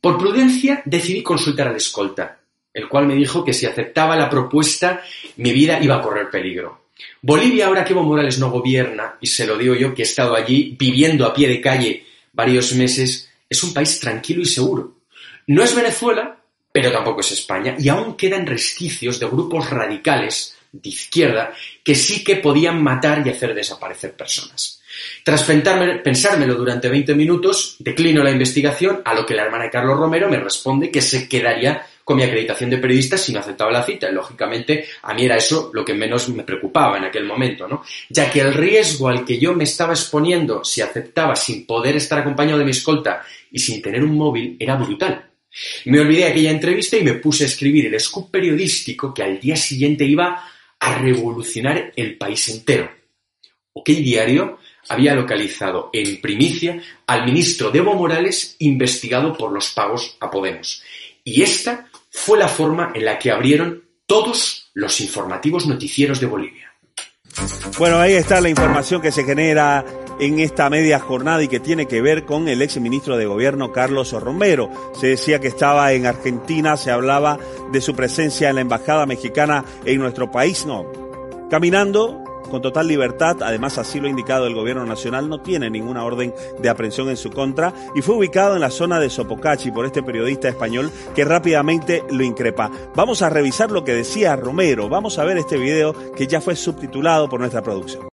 Por 0.00 0.16
prudencia 0.16 0.80
decidí 0.86 1.22
consultar 1.22 1.68
al 1.68 1.76
escolta, 1.76 2.40
el 2.72 2.88
cual 2.88 3.06
me 3.06 3.16
dijo 3.16 3.44
que 3.44 3.52
si 3.52 3.66
aceptaba 3.66 4.16
la 4.16 4.30
propuesta 4.30 5.02
mi 5.36 5.52
vida 5.52 5.78
iba 5.82 5.96
a 5.96 6.00
correr 6.00 6.30
peligro. 6.30 6.86
Bolivia, 7.20 7.66
ahora 7.66 7.84
que 7.84 7.92
Evo 7.92 8.02
Morales 8.02 8.38
no 8.38 8.50
gobierna, 8.50 9.18
y 9.20 9.26
se 9.26 9.46
lo 9.46 9.58
digo 9.58 9.74
yo 9.74 9.92
que 9.92 10.00
he 10.00 10.06
estado 10.06 10.34
allí 10.34 10.74
viviendo 10.78 11.26
a 11.26 11.34
pie 11.34 11.48
de 11.48 11.60
calle 11.60 12.06
varios 12.32 12.72
meses, 12.72 13.30
es 13.46 13.62
un 13.62 13.74
país 13.74 14.00
tranquilo 14.00 14.40
y 14.40 14.46
seguro. 14.46 15.00
No 15.48 15.62
es 15.62 15.76
Venezuela, 15.76 16.38
pero 16.72 16.90
tampoco 16.90 17.20
es 17.20 17.30
España, 17.30 17.76
y 17.78 17.90
aún 17.90 18.16
quedan 18.16 18.46
resquicios 18.46 19.20
de 19.20 19.26
grupos 19.26 19.68
radicales 19.68 20.56
de 20.82 20.88
izquierda 20.88 21.52
que 21.82 21.94
sí 21.94 22.24
que 22.24 22.36
podían 22.36 22.82
matar 22.82 23.26
y 23.26 23.30
hacer 23.30 23.54
desaparecer 23.54 24.14
personas. 24.14 24.80
Tras 25.22 25.42
pensármelo 25.44 26.54
durante 26.54 26.88
20 26.88 27.14
minutos, 27.14 27.76
declino 27.78 28.22
la 28.22 28.30
investigación, 28.30 29.02
a 29.04 29.14
lo 29.14 29.26
que 29.26 29.34
la 29.34 29.44
hermana 29.44 29.64
de 29.64 29.70
Carlos 29.70 29.98
Romero 29.98 30.28
me 30.28 30.38
responde 30.38 30.90
que 30.90 31.00
se 31.00 31.28
quedaría 31.28 31.84
con 32.04 32.16
mi 32.16 32.22
acreditación 32.22 32.70
de 32.70 32.78
periodista 32.78 33.16
si 33.16 33.32
no 33.32 33.40
aceptaba 33.40 33.72
la 33.72 33.82
cita. 33.82 34.10
Lógicamente, 34.10 34.84
a 35.02 35.14
mí 35.14 35.24
era 35.24 35.36
eso 35.36 35.70
lo 35.72 35.84
que 35.84 35.94
menos 35.94 36.28
me 36.28 36.44
preocupaba 36.44 36.98
en 36.98 37.04
aquel 37.04 37.24
momento, 37.24 37.66
¿no? 37.66 37.82
Ya 38.10 38.30
que 38.30 38.40
el 38.40 38.52
riesgo 38.52 39.08
al 39.08 39.24
que 39.24 39.38
yo 39.38 39.54
me 39.54 39.64
estaba 39.64 39.94
exponiendo 39.94 40.62
si 40.64 40.82
aceptaba 40.82 41.34
sin 41.34 41.66
poder 41.66 41.96
estar 41.96 42.18
acompañado 42.18 42.58
de 42.58 42.66
mi 42.66 42.72
escolta 42.72 43.22
y 43.50 43.58
sin 43.58 43.80
tener 43.80 44.04
un 44.04 44.16
móvil 44.16 44.56
era 44.60 44.76
brutal. 44.76 45.30
Me 45.86 46.00
olvidé 46.00 46.24
de 46.24 46.30
aquella 46.30 46.50
entrevista 46.50 46.96
y 46.96 47.04
me 47.04 47.14
puse 47.14 47.44
a 47.44 47.46
escribir 47.46 47.86
el 47.86 47.98
scoop 47.98 48.30
periodístico 48.30 49.14
que 49.14 49.22
al 49.22 49.40
día 49.40 49.56
siguiente 49.56 50.04
iba 50.04 50.44
a 50.84 50.98
revolucionar 50.98 51.92
el 51.96 52.18
país 52.18 52.46
entero. 52.50 52.90
OK 53.72 53.88
Diario 53.88 54.58
había 54.90 55.14
localizado 55.14 55.88
en 55.94 56.20
primicia 56.20 56.78
al 57.06 57.24
ministro 57.24 57.74
Evo 57.74 57.94
Morales 57.94 58.56
investigado 58.58 59.34
por 59.34 59.50
los 59.50 59.70
pagos 59.70 60.18
a 60.20 60.30
Podemos. 60.30 60.82
Y 61.24 61.42
esta 61.42 61.88
fue 62.10 62.38
la 62.38 62.48
forma 62.48 62.92
en 62.94 63.06
la 63.06 63.18
que 63.18 63.30
abrieron 63.30 63.82
todos 64.04 64.70
los 64.74 65.00
informativos 65.00 65.66
noticieros 65.66 66.20
de 66.20 66.26
Bolivia. 66.26 66.70
Bueno, 67.78 67.98
ahí 67.98 68.12
está 68.12 68.42
la 68.42 68.50
información 68.50 69.00
que 69.00 69.10
se 69.10 69.24
genera 69.24 69.84
en 70.18 70.40
esta 70.40 70.70
media 70.70 70.98
jornada 70.98 71.42
y 71.42 71.48
que 71.48 71.60
tiene 71.60 71.86
que 71.86 72.02
ver 72.02 72.24
con 72.24 72.48
el 72.48 72.62
ex 72.62 72.80
ministro 72.80 73.16
de 73.16 73.26
Gobierno 73.26 73.72
Carlos 73.72 74.12
Romero. 74.12 74.70
Se 74.94 75.08
decía 75.08 75.40
que 75.40 75.48
estaba 75.48 75.92
en 75.92 76.06
Argentina, 76.06 76.76
se 76.76 76.90
hablaba 76.90 77.38
de 77.72 77.80
su 77.80 77.94
presencia 77.94 78.48
en 78.48 78.56
la 78.56 78.60
embajada 78.60 79.06
mexicana 79.06 79.64
en 79.84 80.00
nuestro 80.00 80.30
país, 80.30 80.66
no. 80.66 80.86
Caminando 81.50 82.24
con 82.50 82.62
total 82.62 82.86
libertad, 82.86 83.42
además 83.42 83.78
así 83.78 83.98
lo 83.98 84.06
ha 84.06 84.10
indicado 84.10 84.46
el 84.46 84.54
gobierno 84.54 84.86
nacional, 84.86 85.28
no 85.28 85.40
tiene 85.40 85.70
ninguna 85.70 86.04
orden 86.04 86.32
de 86.60 86.68
aprehensión 86.68 87.08
en 87.08 87.16
su 87.16 87.30
contra 87.30 87.72
y 87.94 88.02
fue 88.02 88.16
ubicado 88.16 88.54
en 88.54 88.60
la 88.60 88.70
zona 88.70 89.00
de 89.00 89.10
Sopocachi 89.10 89.70
por 89.70 89.86
este 89.86 90.02
periodista 90.02 90.48
español 90.48 90.90
que 91.14 91.24
rápidamente 91.24 92.04
lo 92.10 92.22
increpa. 92.22 92.70
Vamos 92.94 93.22
a 93.22 93.30
revisar 93.30 93.70
lo 93.70 93.84
que 93.84 93.94
decía 93.94 94.36
Romero, 94.36 94.88
vamos 94.88 95.18
a 95.18 95.24
ver 95.24 95.38
este 95.38 95.56
video 95.56 95.94
que 96.14 96.26
ya 96.26 96.40
fue 96.40 96.54
subtitulado 96.54 97.28
por 97.28 97.40
nuestra 97.40 97.62
producción. 97.62 98.13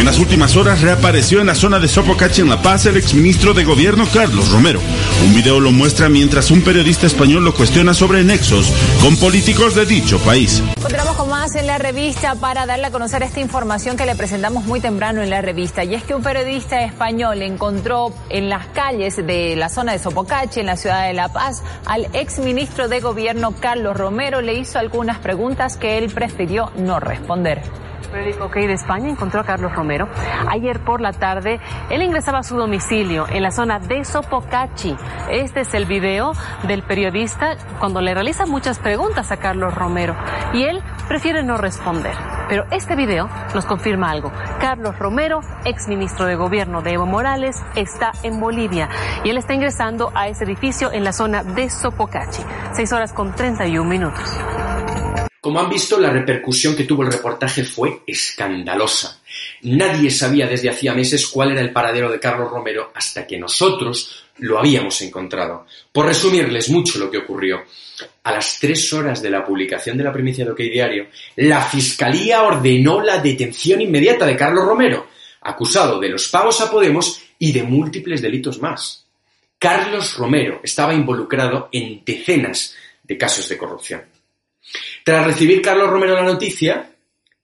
En 0.00 0.06
las 0.06 0.18
últimas 0.18 0.56
horas 0.56 0.80
reapareció 0.80 1.42
en 1.42 1.48
la 1.48 1.54
zona 1.54 1.78
de 1.78 1.86
Sopocachi 1.86 2.40
en 2.40 2.48
La 2.48 2.62
Paz 2.62 2.86
el 2.86 2.96
exministro 2.96 3.52
de 3.52 3.64
gobierno 3.64 4.06
Carlos 4.10 4.50
Romero. 4.50 4.80
Un 5.26 5.34
video 5.34 5.60
lo 5.60 5.72
muestra 5.72 6.08
mientras 6.08 6.50
un 6.50 6.62
periodista 6.62 7.06
español 7.06 7.44
lo 7.44 7.52
cuestiona 7.52 7.92
sobre 7.92 8.24
nexos 8.24 8.72
con 9.02 9.18
políticos 9.18 9.74
de 9.74 9.84
dicho 9.84 10.18
país. 10.20 10.62
Continuamos 10.80 11.16
con 11.16 11.28
más 11.28 11.54
en 11.54 11.66
la 11.66 11.76
revista 11.76 12.34
para 12.36 12.64
darle 12.64 12.86
a 12.86 12.90
conocer 12.90 13.22
esta 13.22 13.40
información 13.40 13.98
que 13.98 14.06
le 14.06 14.16
presentamos 14.16 14.64
muy 14.64 14.80
temprano 14.80 15.20
en 15.20 15.28
la 15.28 15.42
revista. 15.42 15.84
Y 15.84 15.94
es 15.94 16.02
que 16.02 16.14
un 16.14 16.22
periodista 16.22 16.82
español 16.82 17.42
encontró 17.42 18.14
en 18.30 18.48
las 18.48 18.68
calles 18.68 19.16
de 19.16 19.54
la 19.54 19.68
zona 19.68 19.92
de 19.92 19.98
Sopocachi, 19.98 20.60
en 20.60 20.66
la 20.66 20.78
ciudad 20.78 21.08
de 21.08 21.12
La 21.12 21.28
Paz, 21.28 21.62
al 21.84 22.08
exministro 22.14 22.88
de 22.88 23.00
gobierno 23.00 23.52
Carlos 23.60 23.98
Romero. 23.98 24.40
Le 24.40 24.54
hizo 24.54 24.78
algunas 24.78 25.18
preguntas 25.18 25.76
que 25.76 25.98
él 25.98 26.08
prefirió 26.08 26.72
no 26.78 27.00
responder 27.00 27.79
periódico 28.08 28.46
OK 28.46 28.54
de 28.54 28.72
España 28.72 29.08
encontró 29.08 29.40
a 29.40 29.44
Carlos 29.44 29.74
Romero. 29.74 30.08
Ayer 30.48 30.80
por 30.80 31.00
la 31.00 31.12
tarde, 31.12 31.60
él 31.90 32.02
ingresaba 32.02 32.38
a 32.38 32.42
su 32.42 32.56
domicilio 32.56 33.26
en 33.28 33.42
la 33.42 33.50
zona 33.50 33.78
de 33.78 34.04
Sopocachi. 34.04 34.96
Este 35.30 35.60
es 35.60 35.74
el 35.74 35.86
video 35.86 36.32
del 36.66 36.82
periodista 36.82 37.56
cuando 37.78 38.00
le 38.00 38.14
realiza 38.14 38.46
muchas 38.46 38.78
preguntas 38.78 39.30
a 39.30 39.36
Carlos 39.36 39.74
Romero 39.74 40.16
y 40.52 40.64
él 40.64 40.82
prefiere 41.08 41.42
no 41.42 41.56
responder. 41.56 42.14
Pero 42.48 42.64
este 42.70 42.96
video 42.96 43.28
nos 43.54 43.64
confirma 43.64 44.10
algo. 44.10 44.32
Carlos 44.60 44.98
Romero, 44.98 45.40
ex 45.64 45.86
ministro 45.88 46.26
de 46.26 46.34
gobierno 46.34 46.82
de 46.82 46.94
Evo 46.94 47.06
Morales, 47.06 47.62
está 47.76 48.12
en 48.22 48.40
Bolivia 48.40 48.88
y 49.24 49.30
él 49.30 49.38
está 49.38 49.54
ingresando 49.54 50.10
a 50.14 50.28
ese 50.28 50.44
edificio 50.44 50.92
en 50.92 51.04
la 51.04 51.12
zona 51.12 51.44
de 51.44 51.70
Sopocachi. 51.70 52.42
Seis 52.72 52.92
horas 52.92 53.12
con 53.12 53.34
31 53.34 53.88
minutos. 53.88 54.36
Como 55.40 55.58
han 55.58 55.70
visto, 55.70 55.98
la 55.98 56.10
repercusión 56.10 56.76
que 56.76 56.84
tuvo 56.84 57.02
el 57.02 57.12
reportaje 57.12 57.64
fue 57.64 58.02
escandalosa. 58.06 59.22
Nadie 59.62 60.10
sabía 60.10 60.46
desde 60.46 60.68
hacía 60.68 60.92
meses 60.92 61.26
cuál 61.28 61.52
era 61.52 61.62
el 61.62 61.72
paradero 61.72 62.10
de 62.10 62.20
Carlos 62.20 62.50
Romero 62.50 62.92
hasta 62.94 63.26
que 63.26 63.38
nosotros 63.38 64.26
lo 64.36 64.58
habíamos 64.58 65.00
encontrado. 65.00 65.66
Por 65.92 66.06
resumirles 66.06 66.68
mucho 66.68 66.98
lo 66.98 67.10
que 67.10 67.18
ocurrió, 67.18 67.64
a 68.22 68.32
las 68.32 68.58
tres 68.60 68.92
horas 68.92 69.22
de 69.22 69.30
la 69.30 69.44
publicación 69.44 69.96
de 69.96 70.04
la 70.04 70.12
primicia 70.12 70.44
de 70.44 70.50
OK 70.50 70.58
Diario, 70.58 71.06
la 71.36 71.62
Fiscalía 71.62 72.42
ordenó 72.42 73.00
la 73.00 73.18
detención 73.18 73.80
inmediata 73.80 74.26
de 74.26 74.36
Carlos 74.36 74.66
Romero, 74.66 75.08
acusado 75.40 75.98
de 75.98 76.10
los 76.10 76.28
pagos 76.28 76.60
a 76.60 76.70
Podemos 76.70 77.22
y 77.38 77.52
de 77.52 77.62
múltiples 77.62 78.20
delitos 78.20 78.60
más. 78.60 79.06
Carlos 79.58 80.16
Romero 80.16 80.60
estaba 80.62 80.92
involucrado 80.92 81.70
en 81.72 82.02
decenas 82.04 82.74
de 83.02 83.16
casos 83.16 83.48
de 83.48 83.56
corrupción. 83.56 84.19
Tras 85.04 85.26
recibir 85.26 85.62
Carlos 85.62 85.90
Romero 85.90 86.14
la 86.14 86.22
noticia, 86.22 86.90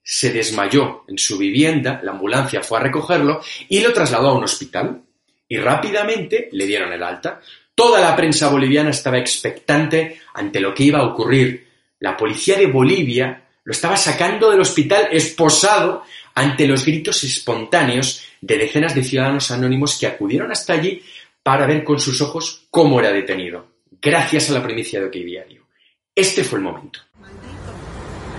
se 0.01 0.31
desmayó 0.31 1.03
en 1.07 1.17
su 1.17 1.37
vivienda, 1.37 1.99
la 2.01 2.11
ambulancia 2.11 2.63
fue 2.63 2.79
a 2.79 2.83
recogerlo 2.83 3.41
y 3.67 3.81
lo 3.81 3.91
trasladó 3.91 4.29
a 4.29 4.37
un 4.37 4.43
hospital. 4.45 5.01
Y 5.49 5.57
rápidamente 5.57 6.49
le 6.51 6.65
dieron 6.65 6.93
el 6.93 7.03
alta. 7.03 7.41
Toda 7.75 7.99
la 7.99 8.15
prensa 8.15 8.49
boliviana 8.49 8.91
estaba 8.91 9.17
expectante 9.17 10.21
ante 10.33 10.59
lo 10.59 10.73
que 10.73 10.83
iba 10.83 10.99
a 10.99 11.07
ocurrir. 11.07 11.67
La 11.99 12.15
policía 12.15 12.57
de 12.57 12.67
Bolivia 12.67 13.43
Lo 13.63 13.71
estaba 13.71 13.97
sacando 13.97 14.49
del 14.49 14.61
hospital 14.61 15.09
esposado 15.11 16.03
ante 16.35 16.67
los 16.67 16.85
gritos 16.85 17.23
espontáneos 17.25 18.23
de 18.39 18.57
decenas 18.57 18.95
de 18.95 19.03
ciudadanos 19.03 19.51
anónimos 19.51 19.97
que 19.99 20.07
acudieron 20.07 20.51
hasta 20.51 20.73
allí 20.73 21.01
para 21.43 21.67
ver 21.67 21.83
con 21.83 21.99
sus 21.99 22.21
ojos 22.21 22.67
cómo 22.69 22.99
era 22.99 23.11
detenido, 23.11 23.67
gracias 24.01 24.49
a 24.49 24.53
la 24.53 24.63
primicia 24.63 24.99
de 24.99 25.07
OK 25.07 25.13
Diario. 25.13 25.67
Este 26.15 26.43
fue 26.43 26.59
el 26.59 26.65
momento. 26.65 26.99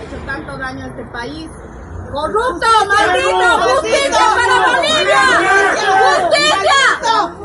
Hecho 0.09 0.17
tanto 0.25 0.57
daño 0.57 0.85
a 0.85 0.87
este 0.87 1.05
país. 1.11 1.47
¡Corrupto! 2.11 2.65
¡Maldito! 2.87 3.59
¡Justicia 3.61 4.25
para 4.35 4.55
Bolivia! 4.65 5.21
¡Justicia! 6.01 6.81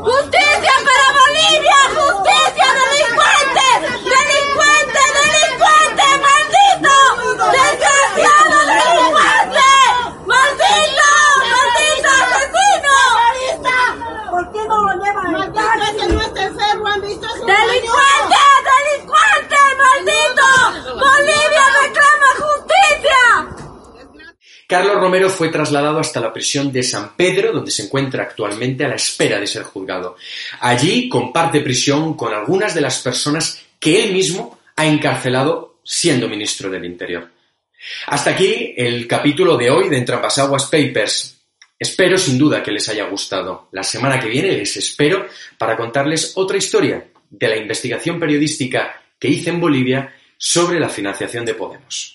¡Justicia 0.01 0.73
para 0.87 1.05
Bolivia! 1.21 1.79
¡Justicia! 1.93 2.67
¡Delincuente! 2.73 3.69
¡Delincuente! 4.01 5.03
¡Maldito! 6.25 6.95
¡Desgraciado 7.51 8.57
delincuente! 8.65 9.69
¡Maldito! 10.25 11.09
¡Maldito 11.53 12.09
asesino! 12.17 12.97
¿Por 14.31 14.43
qué 14.51 14.61
no 14.67 14.77
lo 14.81 14.91
llevan? 15.03 15.29
¡Maldito 15.33 15.61
que 15.99 16.05
no 16.07 16.17
esté 16.21 16.41
enfermo! 16.45 16.83
¿Han 16.87 17.01
visto 17.01 17.27
su 17.29 17.45
¡Delincuente! 17.45 18.41
¡Delincuente! 18.65 19.59
¡Maldito! 19.77 20.49
¡Bolivia 20.95 21.65
reclama 21.83 22.29
justicia! 22.39 23.23
Carlos 24.67 24.95
Romero 24.95 25.29
fue 25.29 25.49
trasladado 25.49 25.99
hasta 25.99 26.19
la 26.19 26.33
prisión 26.33 26.71
de 26.71 26.81
San 26.81 27.15
Pedro, 27.15 27.51
donde 27.51 27.69
se 27.69 27.83
encuentra 27.83 28.23
actualmente 28.23 28.83
a 28.83 28.87
la 28.87 28.95
espera 28.95 29.39
de 29.39 29.45
ser 29.45 29.63
juzgado. 29.63 30.17
Allí 30.59 31.07
comparte 31.07 31.61
prisión 31.61 32.15
con 32.15 32.33
algunas 32.33 32.73
de 32.73 32.81
las 32.81 32.99
personas 33.01 33.61
que 33.79 34.03
él 34.03 34.13
mismo 34.13 34.59
ha 34.75 34.87
encarcelado 34.87 35.79
siendo 35.83 36.27
ministro 36.27 36.69
del 36.71 36.85
Interior. 36.85 37.29
Hasta 38.07 38.31
aquí 38.31 38.73
el 38.75 39.07
capítulo 39.07 39.55
de 39.55 39.69
hoy 39.69 39.89
de 39.89 39.97
Entrampasaguas 39.97 40.65
Papers. 40.65 41.37
Espero 41.77 42.17
sin 42.17 42.37
duda 42.37 42.63
que 42.63 42.71
les 42.71 42.89
haya 42.89 43.05
gustado. 43.05 43.69
La 43.71 43.83
semana 43.83 44.19
que 44.19 44.29
viene 44.29 44.51
les 44.53 44.75
espero 44.77 45.27
para 45.59 45.77
contarles 45.77 46.33
otra 46.35 46.57
historia 46.57 47.05
de 47.29 47.47
la 47.47 47.57
investigación 47.57 48.19
periodística 48.19 48.99
que 49.19 49.27
hice 49.27 49.51
en 49.51 49.59
Bolivia 49.59 50.15
sobre 50.37 50.79
la 50.79 50.89
financiación 50.89 51.45
de 51.45 51.53
Podemos. 51.53 52.14